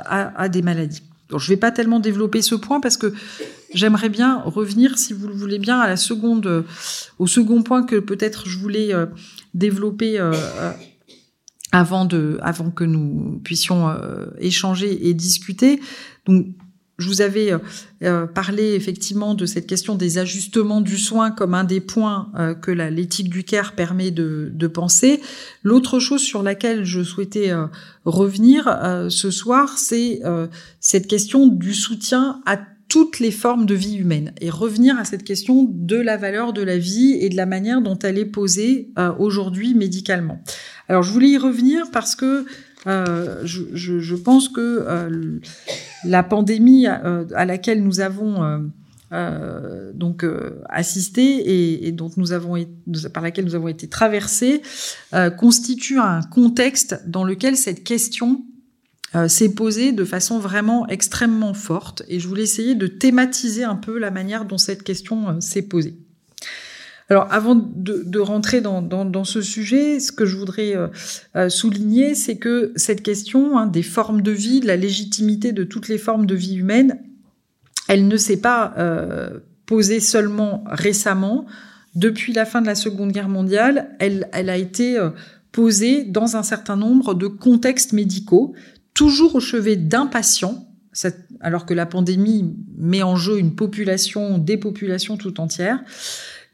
[0.06, 1.02] à, à des maladies.
[1.30, 3.14] Donc, je ne vais pas tellement développer ce point parce que
[3.74, 6.64] j'aimerais bien revenir, si vous le voulez bien, à la seconde,
[7.20, 8.94] au second point que peut-être je voulais
[9.54, 10.20] développer
[11.74, 13.94] avant de, avant que nous puissions
[14.40, 15.82] échanger et discuter.
[16.26, 16.48] Donc,
[16.98, 17.60] je vous avais euh,
[18.04, 22.56] euh, parlé effectivement de cette question des ajustements du soin comme un des points euh,
[22.56, 25.22] que l'éthique du care permet de, de penser.
[25.64, 27.54] L'autre chose sur laquelle je souhaitais
[28.06, 30.22] revenir ce soir, c'est
[30.80, 35.24] cette question du soutien à toutes les formes de vie humaine et revenir à cette
[35.24, 38.90] question de la valeur de la vie et de la manière dont elle est posée
[39.20, 40.42] aujourd'hui médicalement.
[40.88, 42.46] Alors je voulais y revenir parce que
[42.88, 45.40] euh, je, je, je, pense que euh,
[46.04, 48.70] la pandémie euh, à laquelle nous avons
[49.12, 50.26] euh, donc
[50.70, 52.56] assisté et, et, dont nous avons
[53.14, 54.62] par laquelle nous avons été traversés
[55.38, 58.44] constitue un contexte dans lequel cette question
[59.28, 63.98] s'est posée de façon vraiment extrêmement forte et je voulais essayer de thématiser un peu
[63.98, 65.96] la manière dont cette question s'est posée.
[67.10, 70.88] Alors, avant de, de rentrer dans, dans, dans, ce sujet, ce que je voudrais euh,
[71.38, 75.64] euh, souligner, c'est que cette question hein, des formes de vie, de la légitimité de
[75.64, 77.00] toutes les formes de vie humaine,
[77.88, 81.46] elle ne s'est pas euh, posée seulement récemment.
[81.96, 85.10] Depuis la fin de la Seconde Guerre mondiale, elle, elle a été euh,
[85.52, 88.54] posée dans un certain nombre de contextes médicaux,
[88.94, 90.68] toujours au chevet d'un patient,
[91.42, 95.84] alors que la pandémie met en jeu une population, des populations tout entières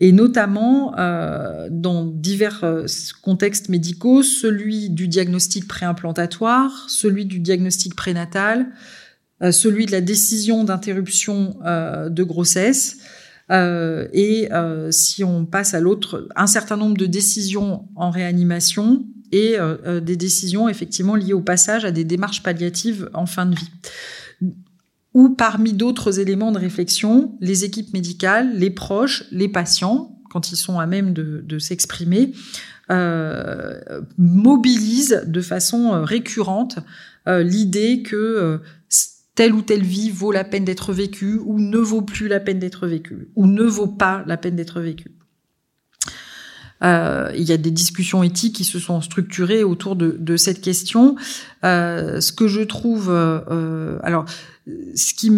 [0.04, 2.86] et notamment euh, dans divers euh,
[3.22, 8.68] contextes médicaux, celui du diagnostic préimplantatoire, celui du diagnostic prénatal,
[9.41, 12.97] euh, celui de la décision d'interruption de grossesse,
[13.49, 14.49] et
[14.89, 19.58] si on passe à l'autre, un certain nombre de décisions en réanimation et
[20.01, 23.70] des décisions effectivement liées au passage à des démarches palliatives en fin de vie
[25.14, 30.57] ou parmi d'autres éléments de réflexion, les équipes médicales, les proches, les patients, quand ils
[30.57, 32.34] sont à même de, s'exprimer,
[32.89, 33.80] euh,
[34.18, 36.80] mobilisent de façon euh, récurrente
[37.28, 38.59] euh, l'idée que
[39.36, 42.59] telle ou telle vie vaut la peine d'être vécue ou ne vaut plus la peine
[42.59, 45.11] d'être vécue ou ne vaut pas la peine d'être vécue.
[46.82, 51.16] Il y a des discussions éthiques qui se sont structurées autour de, cette question.
[51.64, 54.26] Ce que je trouve, alors,
[54.95, 55.32] ce qui,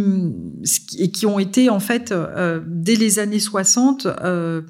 [1.00, 4.62] et qui ont été en fait euh, dès les années 60 euh,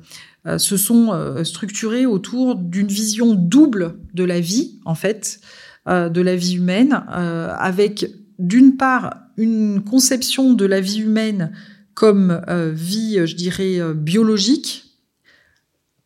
[0.47, 5.39] euh, se sont structurés autour d'une vision double de la vie en fait
[5.88, 11.51] de la vie humaine avec d'une part une conception de la vie humaine
[11.93, 12.41] comme
[12.74, 14.86] vie je dirais biologique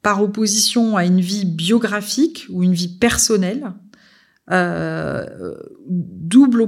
[0.01, 3.73] par opposition à une vie biographique ou une vie personnelle,
[4.51, 5.53] euh,
[5.87, 6.67] double,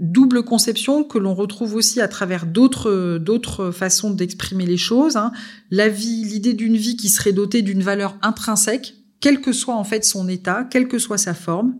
[0.00, 5.16] double conception que l'on retrouve aussi à travers d'autres d'autres façons d'exprimer les choses.
[5.16, 5.32] Hein.
[5.70, 9.84] La vie, l'idée d'une vie qui serait dotée d'une valeur intrinsèque, quel que soit en
[9.84, 11.74] fait son état, quelle que soit sa forme,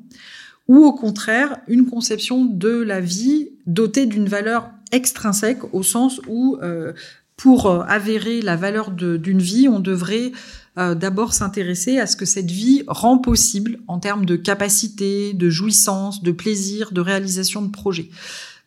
[0.68, 6.56] ou au contraire une conception de la vie dotée d'une valeur extrinsèque au sens où
[6.62, 6.92] euh,
[7.36, 10.32] pour euh, avérer la valeur d'une vie, on devrait
[10.78, 15.50] euh, d'abord s'intéresser à ce que cette vie rend possible en termes de capacité, de
[15.50, 18.10] jouissance, de plaisir, de réalisation de projets.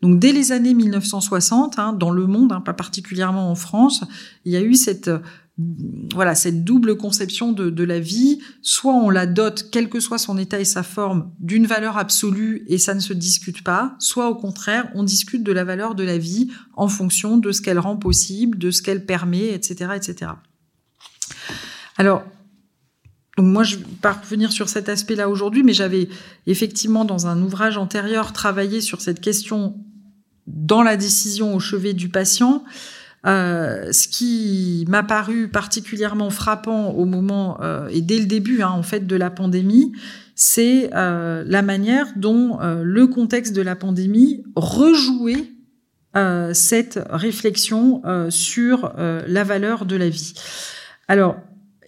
[0.01, 4.03] Donc dès les années 1960, hein, dans le monde, hein, pas particulièrement en France,
[4.45, 5.11] il y a eu cette
[6.13, 8.39] voilà cette double conception de, de, la vie.
[8.61, 12.63] Soit on la dote, quel que soit son état et sa forme, d'une valeur absolue
[12.67, 13.95] et ça ne se discute pas.
[13.99, 17.61] Soit au contraire, on discute de la valeur de la vie en fonction de ce
[17.61, 20.31] qu'elle rend possible, de ce qu'elle permet, etc., etc.
[21.97, 22.23] Alors,
[23.37, 26.09] moi, je vais pas revenir sur cet aspect-là aujourd'hui, mais j'avais
[26.47, 29.75] effectivement dans un ouvrage antérieur travaillé sur cette question
[30.47, 32.63] dans la décision au chevet du patient.
[33.27, 38.71] Euh, ce qui m'a paru particulièrement frappant au moment euh, et dès le début hein,
[38.71, 39.91] en fait de la pandémie,
[40.33, 45.51] c'est euh, la manière dont le contexte de la pandémie rejouait
[46.53, 50.33] cette réflexion sur la valeur de la vie.
[51.07, 51.37] Alors,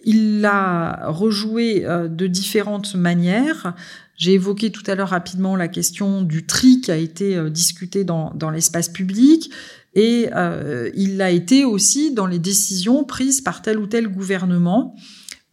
[0.04, 3.76] il l'a rejoué de différentes manières.
[4.16, 8.50] J'ai évoqué tout à l'heure rapidement la question du tri qui a été discuté dans,
[8.52, 9.52] l'espace public.
[9.96, 14.96] Et euh, il l'a été aussi dans les décisions prises par tel ou tel gouvernement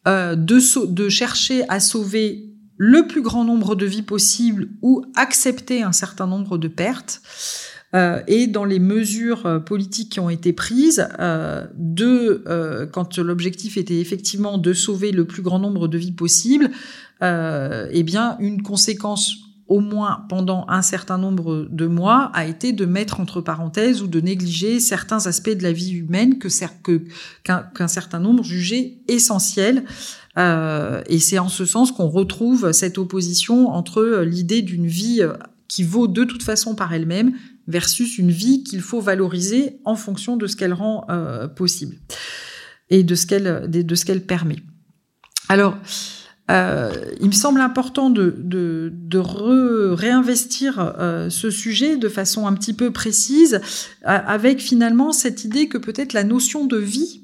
[0.09, 2.47] euh, de, de chercher à sauver
[2.77, 7.21] le plus grand nombre de vies possible ou accepter un certain nombre de pertes.
[7.95, 13.19] Euh, et dans les mesures euh, politiques qui ont été prises, euh, de, euh, quand
[13.19, 16.71] l'objectif était effectivement de sauver le plus grand nombre de vies possible,
[17.23, 19.35] eh bien, une conséquence
[19.67, 24.07] au moins pendant un certain nombre de mois, a été de mettre entre parenthèses ou
[24.07, 26.49] de négliger certains aspects de la vie humaine que
[27.45, 29.85] qu'un certain nombre jugeaient essentiels.
[30.39, 35.21] Euh, et c'est en ce sens qu'on retrouve cette opposition entre l'idée d'une vie
[35.69, 37.35] qui vaut de toute façon par elle-même
[37.67, 41.97] versus une vie qu'il faut valoriser en fonction de ce qu'elle rend euh, possible
[42.91, 44.57] et de ce qu'elle permet.
[45.49, 45.77] Alors,
[46.51, 49.19] euh, il me semble important de
[49.93, 53.61] réinvestir euh, ce sujet de façon un petit peu précise,
[54.03, 57.23] avec finalement cette idée que peut-être la notion de vie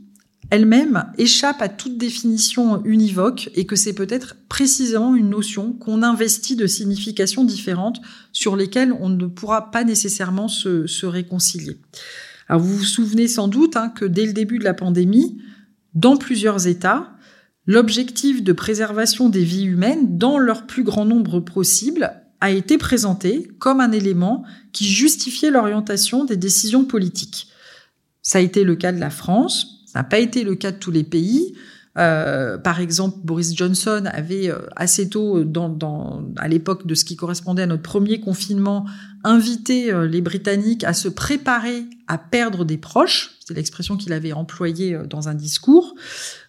[0.50, 6.56] elle-même échappe à toute définition univoque et que c'est peut-être précisément une notion qu'on investit
[6.56, 8.00] de significations différentes
[8.32, 11.78] sur lesquelles on ne pourra pas nécessairement se, réconcilier.
[12.48, 15.40] Alors vous vous souvenez sans doute hein, que dès le début de la pandémie,
[15.94, 17.16] dans plusieurs États,
[17.66, 23.50] L'objectif de préservation des vies humaines dans leur plus grand nombre possible a été présenté
[23.58, 27.48] comme un élément qui justifiait l'orientation des décisions politiques.
[28.22, 30.76] Ça a été le cas de la France, ça n'a pas été le cas de
[30.76, 31.54] tous les pays.
[31.98, 37.16] Euh, par exemple, Boris Johnson avait euh, assez tôt, dans, à l'époque de ce qui
[37.16, 38.84] correspondait à notre premier confinement,
[39.24, 43.38] invité euh, les Britanniques à se préparer à perdre des proches.
[43.46, 45.94] C'est l'expression qu'il avait employée dans un discours.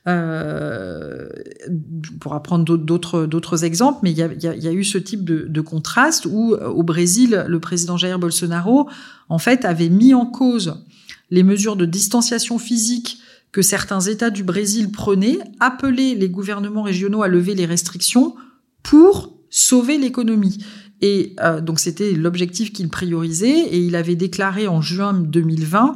[0.07, 1.29] Euh,
[1.69, 6.25] on pourra prendre d'autres exemples, mais il y a, eu ce type de, de contraste
[6.25, 8.89] où, au Brésil, le président Jair Bolsonaro,
[9.29, 10.83] en fait, avait mis en cause
[11.29, 13.19] les mesures de distanciation physique
[13.51, 18.35] que certains États du Brésil prenaient, appelaient les gouvernements régionaux à lever les restrictions
[18.83, 20.63] pour sauver l'économie.
[21.01, 25.95] Et euh, donc c'était l'objectif qu'il priorisait et il avait déclaré en juin 2020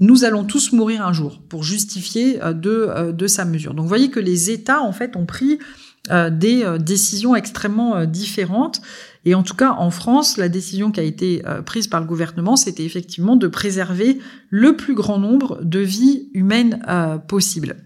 [0.00, 3.74] nous allons tous mourir un jour pour justifier euh, de, euh, de sa mesure.
[3.74, 5.58] Donc vous voyez que les États en fait ont pris
[6.30, 8.80] des décisions extrêmement différentes
[9.24, 12.06] et en tout cas, en France, la décision qui a été euh, prise par le
[12.06, 17.76] gouvernement, c'était effectivement de préserver le plus grand nombre de vies humaines euh, possibles.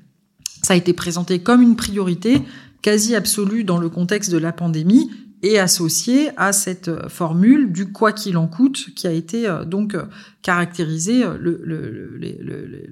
[0.63, 2.43] Ça a été présenté comme une priorité
[2.83, 5.11] quasi absolue dans le contexte de la pandémie
[5.43, 9.97] et associé à cette euh, formule du quoi qu'il en coûte qui a été donc
[10.43, 11.25] caractérisée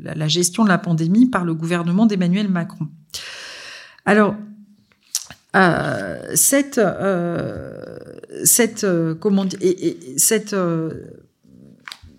[0.03, 2.89] la gestion de la pandémie par le gouvernement d'Emmanuel Macron.
[4.05, 4.35] Alors,
[5.55, 7.85] euh, cette euh,
[8.45, 10.55] cette euh, comment et, cette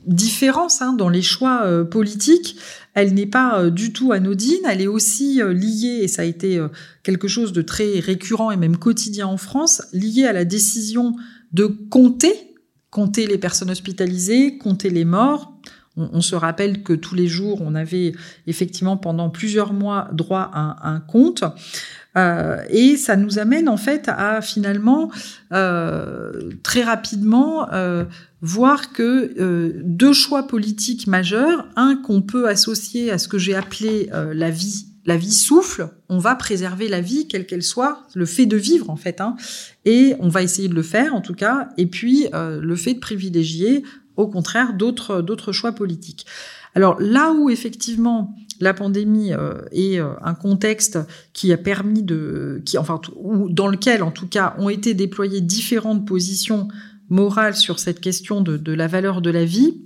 [0.06, 2.58] différence hein, dans les choix politiques,
[2.94, 6.62] elle n'est pas du tout anodine, elle est aussi liée, et ça a été
[7.04, 11.16] quelque chose de très récurrent et même quotidien en France, liée à la décision
[11.54, 12.34] de compter,
[12.90, 15.58] compter les personnes hospitalisées, compter les morts.
[15.96, 18.14] On, se rappelle que tous les jours, on avait
[18.48, 21.44] effectivement pendant plusieurs mois droit à un compte.
[22.18, 25.12] Euh, et ça nous amène en fait à finalement
[25.52, 28.06] euh, très rapidement euh,
[28.42, 33.56] voir que euh, deux choix politiques majeurs, un qu'on peut associer à ce que j'ai
[33.56, 38.08] appelé euh, la vie la vie souffle, on va préserver la vie, quelle qu'elle soit,
[38.16, 39.36] le fait de vivre en fait, hein,
[39.84, 43.00] et on va essayer de le faire en tout cas, et puis le fait de
[43.00, 43.84] privilégier
[44.16, 46.26] au contraire d'autres d'autres choix politiques.
[46.76, 48.34] Alors là où effectivement
[48.64, 51.00] la pandémie euh, est euh, un contexte
[51.34, 55.42] qui a permis de, qui enfin, ou dans lequel en tout cas ont été déployées
[55.42, 56.68] différentes positions
[57.10, 59.82] morales sur cette question de, la valeur de la vie,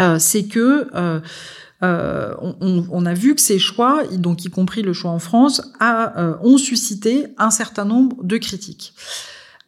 [0.00, 1.20] euh, c'est que euh,
[1.82, 5.62] euh, on, on, a vu que ces choix, donc y compris le choix en France,
[5.80, 8.94] a, ont suscité un certain nombre de critiques.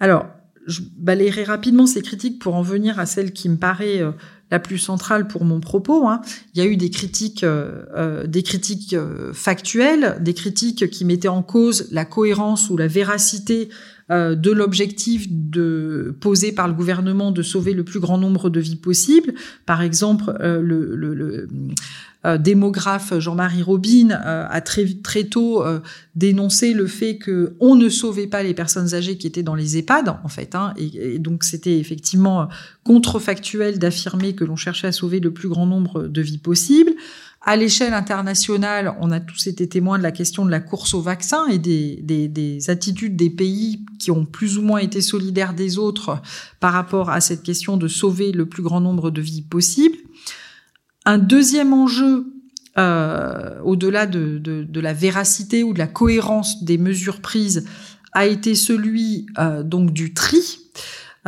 [0.00, 0.26] Alors,
[0.66, 4.02] je balayerai rapidement ces critiques pour en venir à celle qui me paraît
[4.50, 6.06] la plus centrale pour mon propos.
[6.08, 6.20] Hein.
[6.54, 11.04] Il y a eu des critiques, euh, euh des critiques euh, factuelles, des critiques qui
[11.04, 13.68] mettaient en cause la cohérence ou la véracité
[14.10, 18.60] euh, de l'objectif de posé par le gouvernement de sauver le plus grand nombre de
[18.60, 19.34] vies possibles.
[19.66, 21.48] Par exemple, le, le, le
[22.38, 25.64] démographe Jean-Marie Robin a très très tôt
[26.16, 29.78] dénoncé le fait que on ne sauvait pas les personnes âgées qui étaient dans les
[29.78, 32.48] EHPAD en fait hein, et, et, donc c'était effectivement
[32.82, 36.92] contrefactuel d'affirmer que l'on cherchait à sauver le plus grand nombre de vies possibles.
[37.48, 41.00] À l'échelle internationale, on a tous été témoins de la question de la course au
[41.00, 45.54] vaccin et des, des, des, attitudes des pays qui ont plus ou moins été solidaires
[45.54, 46.20] des autres
[46.60, 49.96] par rapport à cette question de sauver le plus grand nombre de vies possibles.
[51.06, 52.26] Un deuxième enjeu,
[52.76, 57.64] euh, au-delà de, la véracité ou de la cohérence des mesures prises,
[58.12, 60.58] a été celui euh, du tri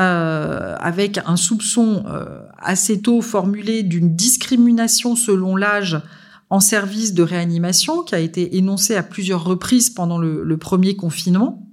[0.01, 6.01] euh, avec un soupçon euh, assez tôt formulé d'une discrimination selon l'âge
[6.49, 11.67] en service de réanimation qui a été énoncé à plusieurs reprises pendant le, premier confinement.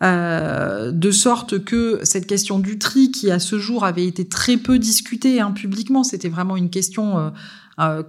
[0.00, 4.80] de sorte que cette question du tri, qui à ce jour avait été très peu
[4.80, 7.32] discutée hein, publiquement, c'était vraiment une question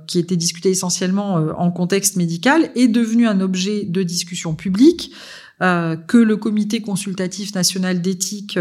[0.07, 5.11] qui était discutée essentiellement en contexte médical, est devenue un objet de discussion publique.
[5.61, 8.59] Euh, que le comité consultatif national d'éthique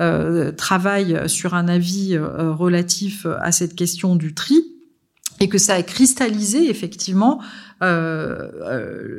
[0.00, 4.60] euh, travaille sur un avis euh, relatif à cette question du tri
[5.38, 7.40] et que ça a cristallisé effectivement
[7.80, 8.48] euh,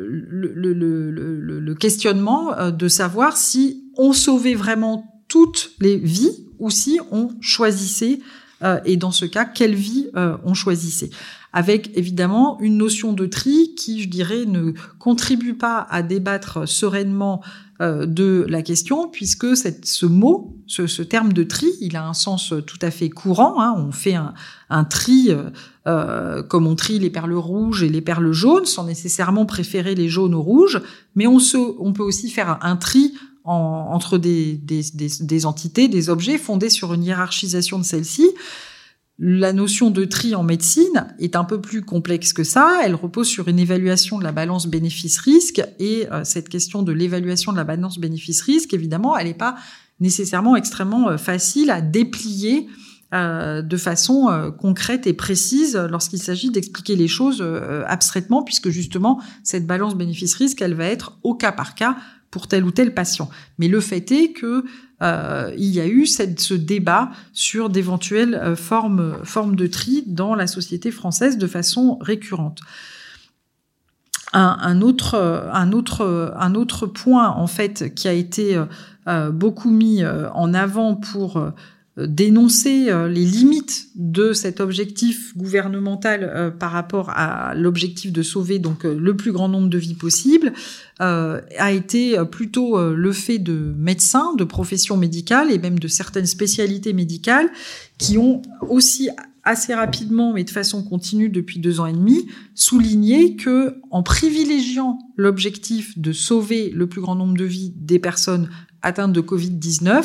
[0.09, 8.19] le, questionnement de savoir si on sauvait vraiment toutes les vies ou si on choisissait
[8.85, 11.09] et dans ce cas quelle vie on choisissait
[11.53, 17.41] avec évidemment une notion de tri qui, je dirais, ne contribue pas à débattre sereinement
[17.79, 22.07] euh, de la question, puisque cette, ce mot, ce, ce, terme de tri, il a
[22.07, 23.61] un sens tout à fait courant.
[23.61, 23.75] Hein.
[23.77, 24.33] On fait un,
[24.71, 25.51] un tri euh,
[25.85, 30.09] euh, comme on trie les perles rouges et les perles jaunes, sans nécessairement préférer les
[30.09, 30.81] jaunes aux rouges,
[31.15, 34.59] mais on, se, on peut aussi faire un tri en, entre des,
[35.45, 38.29] entités, des objets fondés sur une hiérarchisation de celles-ci.
[39.19, 42.79] La notion de tri en médecine est un peu plus complexe que ça.
[42.83, 47.51] Elle repose sur une évaluation de la balance bénéfice-risque et euh, cette question de l'évaluation
[47.51, 49.55] de la balance bénéfice-risque, évidemment, elle n'est pas
[49.99, 52.67] nécessairement extrêmement euh, facile à déplier
[53.13, 57.45] euh, de façon concrète et précise lorsqu'il s'agit d'expliquer les choses
[57.85, 61.97] abstraitement, puisque justement cette balance bénéfice-risque, elle va être au cas par cas
[62.33, 63.29] pour tel ou tel patient.
[63.59, 64.65] Mais le fait est que
[65.03, 70.47] euh, il y a eu ce débat sur d'éventuelles euh, formes, de tri dans la
[70.47, 72.61] société française de façon récurrente.
[74.33, 75.11] Un autre
[76.87, 78.59] point en fait qui a été
[79.07, 81.51] euh, beaucoup mis en avant pour
[81.97, 89.15] dénoncer les limites de cet objectif gouvernemental par rapport à l'objectif de sauver donc le
[89.15, 90.53] plus grand nombre de vies possible,
[91.01, 95.87] euh, a été plutôt euh, le fait de médecins, de professions médicales et même de
[95.87, 97.49] certaines spécialités médicales
[97.97, 99.09] qui ont aussi
[99.43, 104.99] assez rapidement, mais de façon continue depuis deux ans et demi, souligné que en privilégiant
[105.17, 108.49] l'objectif de sauver le plus grand nombre de vies des personnes
[108.83, 110.03] atteintes de Covid-19,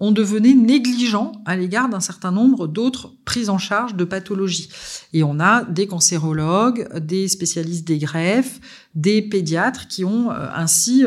[0.00, 4.70] on devenait négligent à l'égard d'un certain nombre d'autres prises en charge de pathologies.
[5.12, 8.60] Et on a des cancérologues, des spécialistes des greffes,
[8.94, 11.04] des pédiatres qui ont ainsi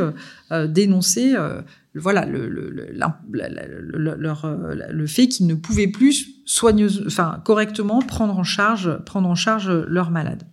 [0.68, 1.36] dénoncé
[1.96, 2.46] voilà le,
[5.08, 6.28] fait qu'ils ne pouvaient plus
[7.06, 10.44] enfin correctement prendre en charge prendre en charge leurs malades.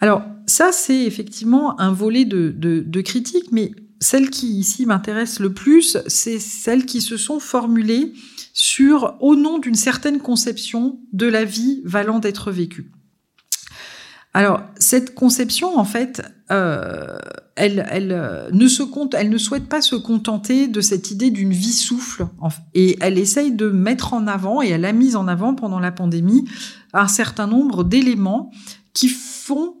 [0.00, 3.72] Alors ça c'est effectivement un volet de, de, de critique, mais
[4.06, 8.12] celle qui ici m'intéresse le plus, c'est celles qui se sont formulées
[8.52, 12.92] sur au nom d'une certaine conception de la vie valant d'être vécue.
[14.32, 17.18] Alors cette conception, en fait, euh,
[17.58, 22.28] euh, elle ne souhaite pas se contenter de cette idée d'une vie souffle,
[22.74, 25.90] et elle essaye de mettre en avant, et elle a mis en avant pendant la
[25.90, 26.44] pandémie,
[26.92, 28.52] un certain nombre d'éléments
[28.92, 29.74] qui font,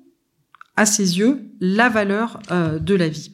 [0.74, 3.30] à ses yeux, la valeur euh, de la vie.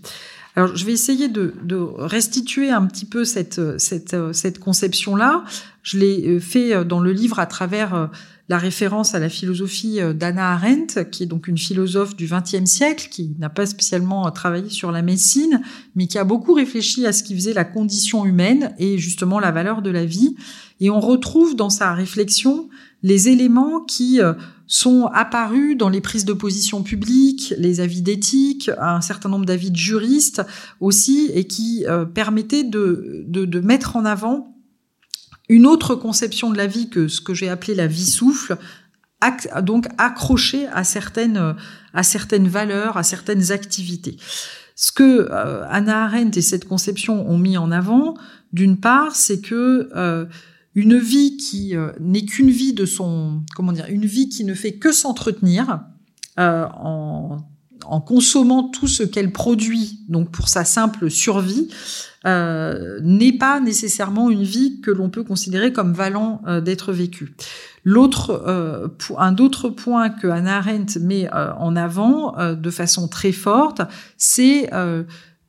[0.54, 5.44] Alors, je vais essayer de, de restituer un petit peu cette, cette, cette conception-là.
[5.82, 8.10] Je l'ai fait dans le livre à travers
[8.48, 13.08] la référence à la philosophie d'Anna Arendt, qui est donc une philosophe du XXe siècle,
[13.10, 15.62] qui n'a pas spécialement travaillé sur la médecine,
[15.96, 19.52] mais qui a beaucoup réfléchi à ce qui faisait la condition humaine et justement la
[19.52, 20.36] valeur de la vie.
[20.80, 22.68] Et on retrouve dans sa réflexion
[23.02, 24.20] les éléments qui
[24.72, 29.70] sont apparus dans les prises de position publiques, les avis d'éthique, un certain nombre d'avis
[29.70, 30.42] de juristes
[30.80, 34.56] aussi, et qui euh, permettaient de, de, mettre en avant
[35.50, 38.56] une autre conception de la vie que ce que j'ai appelé la vie souffle,
[39.60, 41.54] donc accrochée à certaines,
[41.92, 44.16] à certaines valeurs, à certaines activités.
[44.74, 48.14] Ce que euh, Anna Arendt et cette conception ont mis en avant,
[48.54, 50.24] d'une part, c'est que euh,
[50.74, 54.54] une vie qui euh, n'est qu'une vie de son, comment dire, une vie qui ne
[54.54, 55.80] fait que s'entretenir
[56.38, 57.38] euh, en,
[57.84, 61.68] en, consommant tout ce qu'elle produit, donc pour sa simple survie,
[62.24, 67.34] euh, n'est pas nécessairement une vie que l'on peut considérer comme valant euh, d'être vécue.
[67.82, 68.86] L'autre, euh,
[69.18, 73.82] un autre point que Hannah Arendt met en avant de façon très forte,
[74.16, 74.70] c'est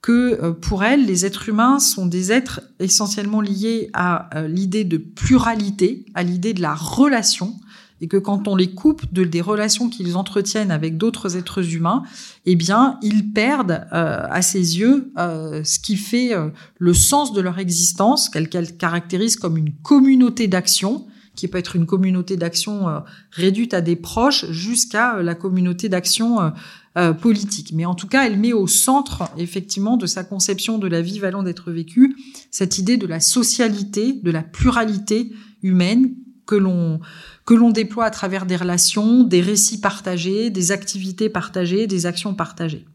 [0.03, 4.83] que euh, pour elle, les êtres humains sont des êtres essentiellement liés à euh, l'idée
[4.83, 7.55] de pluralité, à l'idée de la relation,
[8.01, 12.03] et que quand on les coupe de, des relations qu'ils entretiennent avec d'autres êtres humains,
[12.45, 16.33] eh bien, ils perdent euh, à ses yeux ce qui fait
[16.79, 21.85] le sens de leur existence, qu'elle caractérise comme une communauté d'action, qui peut être une
[21.85, 26.51] communauté d'action réduite à des proches, jusqu'à la communauté d'action
[27.19, 27.71] politique.
[27.73, 31.17] Mais en tout cas, elle met au centre, effectivement, de sa conception de la vie
[31.17, 32.15] valant d'être vécue,
[32.51, 35.31] cette idée de la socialité, de la pluralité
[35.63, 36.13] humaine
[36.45, 36.99] que l'on
[37.45, 42.33] que l'on déploie à travers des relations, des récits partagés, des activités partagées, des actions
[42.33, 42.85] partagées.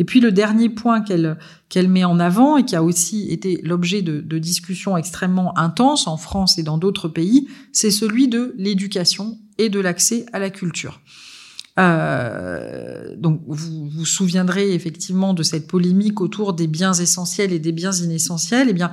[0.00, 1.38] Et puis le dernier point qu'elle
[1.68, 6.06] qu'elle met en avant et qui a aussi été l'objet de, de discussions extrêmement intenses
[6.06, 10.50] en France et dans d'autres pays, c'est celui de l'éducation et de l'accès à la
[10.50, 11.00] culture.
[11.78, 17.72] Euh, donc vous vous souviendrez effectivement de cette polémique autour des biens essentiels et des
[17.72, 18.68] biens inessentiels.
[18.68, 18.90] Eh bien,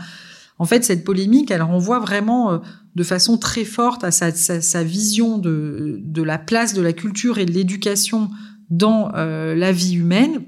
[0.59, 2.57] en fait, cette polémique, elle renvoie vraiment euh,
[2.95, 6.93] de façon très forte à sa, sa, sa vision de, de, la place de la
[6.93, 8.29] culture et de l'éducation
[8.69, 10.45] dans euh, la vie humaine,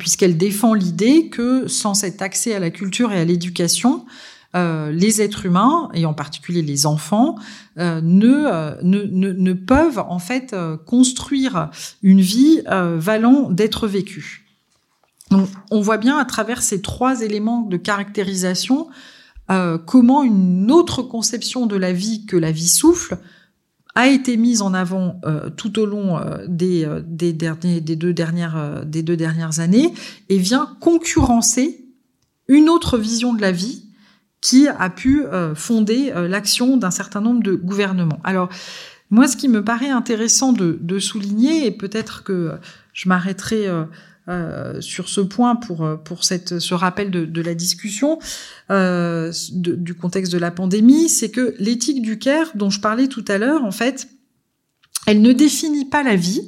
[0.00, 4.04] puisqu'elle défend l'idée que sans cet accès à la culture et à l'éducation,
[4.56, 7.36] euh, les êtres humains, et en particulier les enfants,
[7.78, 11.70] euh, ne, ne, peuvent en fait construire
[12.02, 14.46] une vie valant d'être vécue.
[15.30, 18.88] Donc, on voit bien à travers ces trois éléments de caractérisation
[19.50, 23.18] euh, comment une autre conception de la vie que la vie souffle
[23.94, 26.84] a été mise en avant euh, tout au long euh, des
[27.94, 29.94] deux dernières années
[30.28, 31.84] et vient concurrencer
[32.48, 33.85] une autre vision de la vie
[34.46, 35.24] qui a pu
[35.54, 38.20] fonder l'action d'un certain nombre de gouvernements.
[38.22, 38.48] Alors,
[39.10, 42.52] moi, ce qui me paraît intéressant de, souligner, et peut-être que
[42.92, 43.68] je m'arrêterai
[44.28, 48.18] euh, sur ce point pour euh, pour cette ce rappel de, la discussion
[48.72, 53.24] euh, du contexte de la pandémie, c'est que l'éthique du care dont je parlais tout
[53.28, 54.08] à l'heure, en fait,
[55.06, 56.42] elle ne définit pas la vie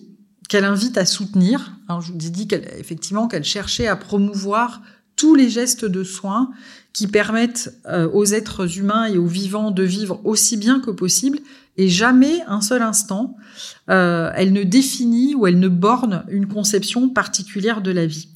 [0.49, 1.79] qu'elle invite à soutenir.
[1.89, 4.83] Je vous ai dit qu'elle effectivement qu'elle cherchait à promouvoir
[5.19, 6.51] tous les gestes de soins
[6.95, 11.41] qui permettent euh, aux êtres humains et aux vivants de vivre aussi bien que possible
[11.77, 13.37] et jamais un seul instant
[13.91, 18.29] euh, elle ne définit ou elle ne borne une conception particulière de la vie.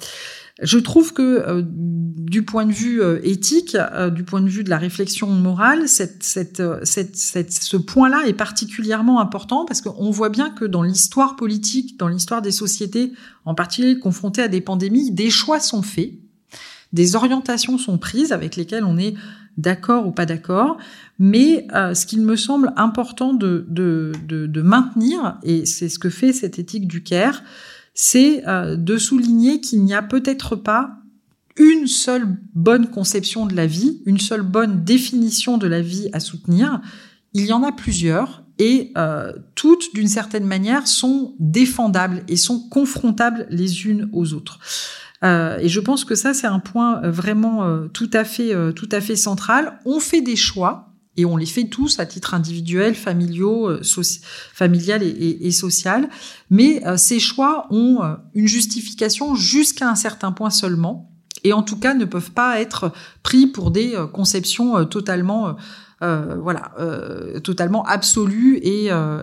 [0.61, 4.63] Je trouve que euh, du point de vue euh, éthique, euh, du point de vue
[4.63, 10.29] de la réflexion morale, cette, cette, cette, ce point-là est particulièrement important parce qu'on voit
[10.29, 13.13] bien que dans l'histoire politique, dans l'histoire des sociétés,
[13.45, 16.13] en particulier confrontées à des pandémies, des choix sont faits,
[16.93, 19.15] des orientations sont prises avec lesquelles on est
[19.59, 20.79] d'accord ou pas d'accord,
[21.19, 25.99] mais euh, ce qu'il me semble important de, de, de, de maintenir, et c'est ce
[25.99, 27.43] que fait cette éthique du care,
[27.95, 30.99] c'est euh, de souligner qu'il n'y a peut-être pas
[31.57, 36.21] une seule bonne conception de la vie, une seule bonne définition de la vie à
[36.21, 36.81] soutenir.
[37.35, 42.69] Il y en a plusieurs et euh, toutes, d'une certaine manière, sont défendables et sont
[42.69, 44.61] confrontables les unes aux autres.
[45.25, 48.53] Euh, et je pense que ça, c'est un point euh, vraiment euh, tout à fait,
[48.75, 49.79] tout à fait central.
[49.85, 50.89] On fait des choix.
[51.19, 56.09] Et on les fait tous à titre individuel, familial et, social.
[56.49, 58.01] Mais ces choix ont
[58.33, 61.13] une justification jusqu'à un certain point seulement,
[61.45, 65.55] et en tout cas ne peuvent pas être pris pour des conceptions totalement
[66.03, 69.23] euh, voilà, euh, totalement absolu et, euh,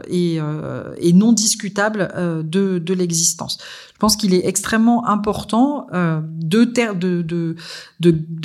[1.14, 2.08] non discutable
[2.46, 3.58] de, l'existence.
[3.94, 7.56] Je pense qu'il est extrêmement important de,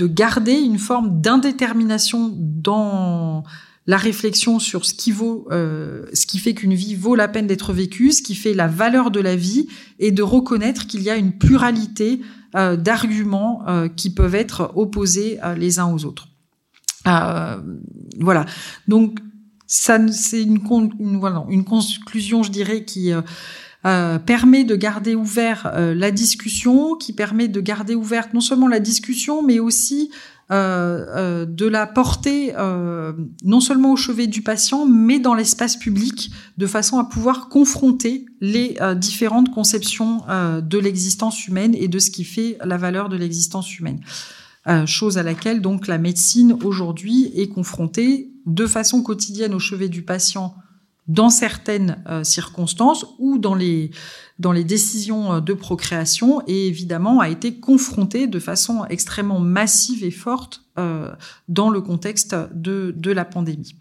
[0.07, 3.45] garder une forme d'indétermination dans
[3.87, 7.73] la réflexion sur ce qui vaut, ce qui fait qu'une vie vaut la peine d'être
[7.73, 9.69] vécue, ce qui fait la valeur de la vie,
[10.01, 12.21] et de reconnaître qu'il y a une pluralité
[12.53, 13.65] d'arguments
[13.95, 16.29] qui peuvent être opposés les uns aux autres.
[18.21, 18.47] Voilà.
[18.89, 19.19] Donc
[19.67, 23.23] c'est une, conclusion, je dirais, qui euh,
[23.87, 28.69] euh, permet de garder ouvert euh, la discussion, qui permet de garder ouverte non seulement
[28.69, 30.11] la discussion, mais aussi
[30.51, 32.53] de la porter
[33.43, 38.27] non seulement au chevet du patient, mais dans l'espace public, de façon à pouvoir confronter
[38.43, 40.21] les différentes conceptions
[40.63, 44.01] de l'existence humaine et de ce qui fait la valeur de l'existence humaine.
[44.67, 49.91] Euh, chose à laquelle donc la médecine aujourd'hui est confrontée de façon quotidienne au chevet
[49.91, 50.55] du patient
[51.07, 53.91] dans certaines euh, circonstances ou dans les
[54.39, 60.03] dans les décisions euh, de procréation et évidemment a été confrontée de façon extrêmement massive
[60.03, 60.63] et forte
[61.47, 63.77] dans le contexte de de la pandémie.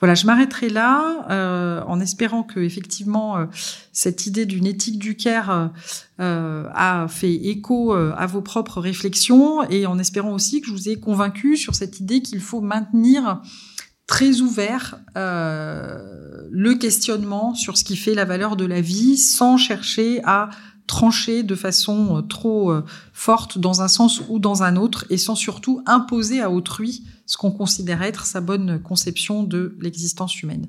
[0.00, 3.46] Voilà, je m'arrêterai là euh, en espérant que effectivement euh,
[3.92, 5.70] cette idée d'une éthique du care
[6.20, 10.88] euh, a fait écho à vos propres réflexions et en espérant aussi que je vous
[10.88, 13.40] ai convaincu sur cette idée qu'il faut maintenir
[14.06, 20.20] très ouvert le questionnement sur ce qui fait la valeur de la vie sans chercher
[20.24, 20.50] à
[20.86, 22.74] trancher de façon trop
[23.12, 27.36] forte dans un sens ou dans un autre et sans surtout imposer à autrui ce
[27.36, 30.66] qu'on considère être sa bonne conception de l'existence humaine.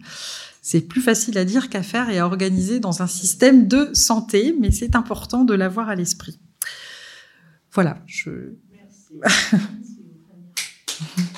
[0.62, 4.56] C'est plus facile à dire qu'à faire et à organiser dans un système de santé,
[4.60, 6.40] mais c'est important de l'avoir à l'esprit.
[7.72, 8.02] Voilà.
[8.72, 9.62] Merci.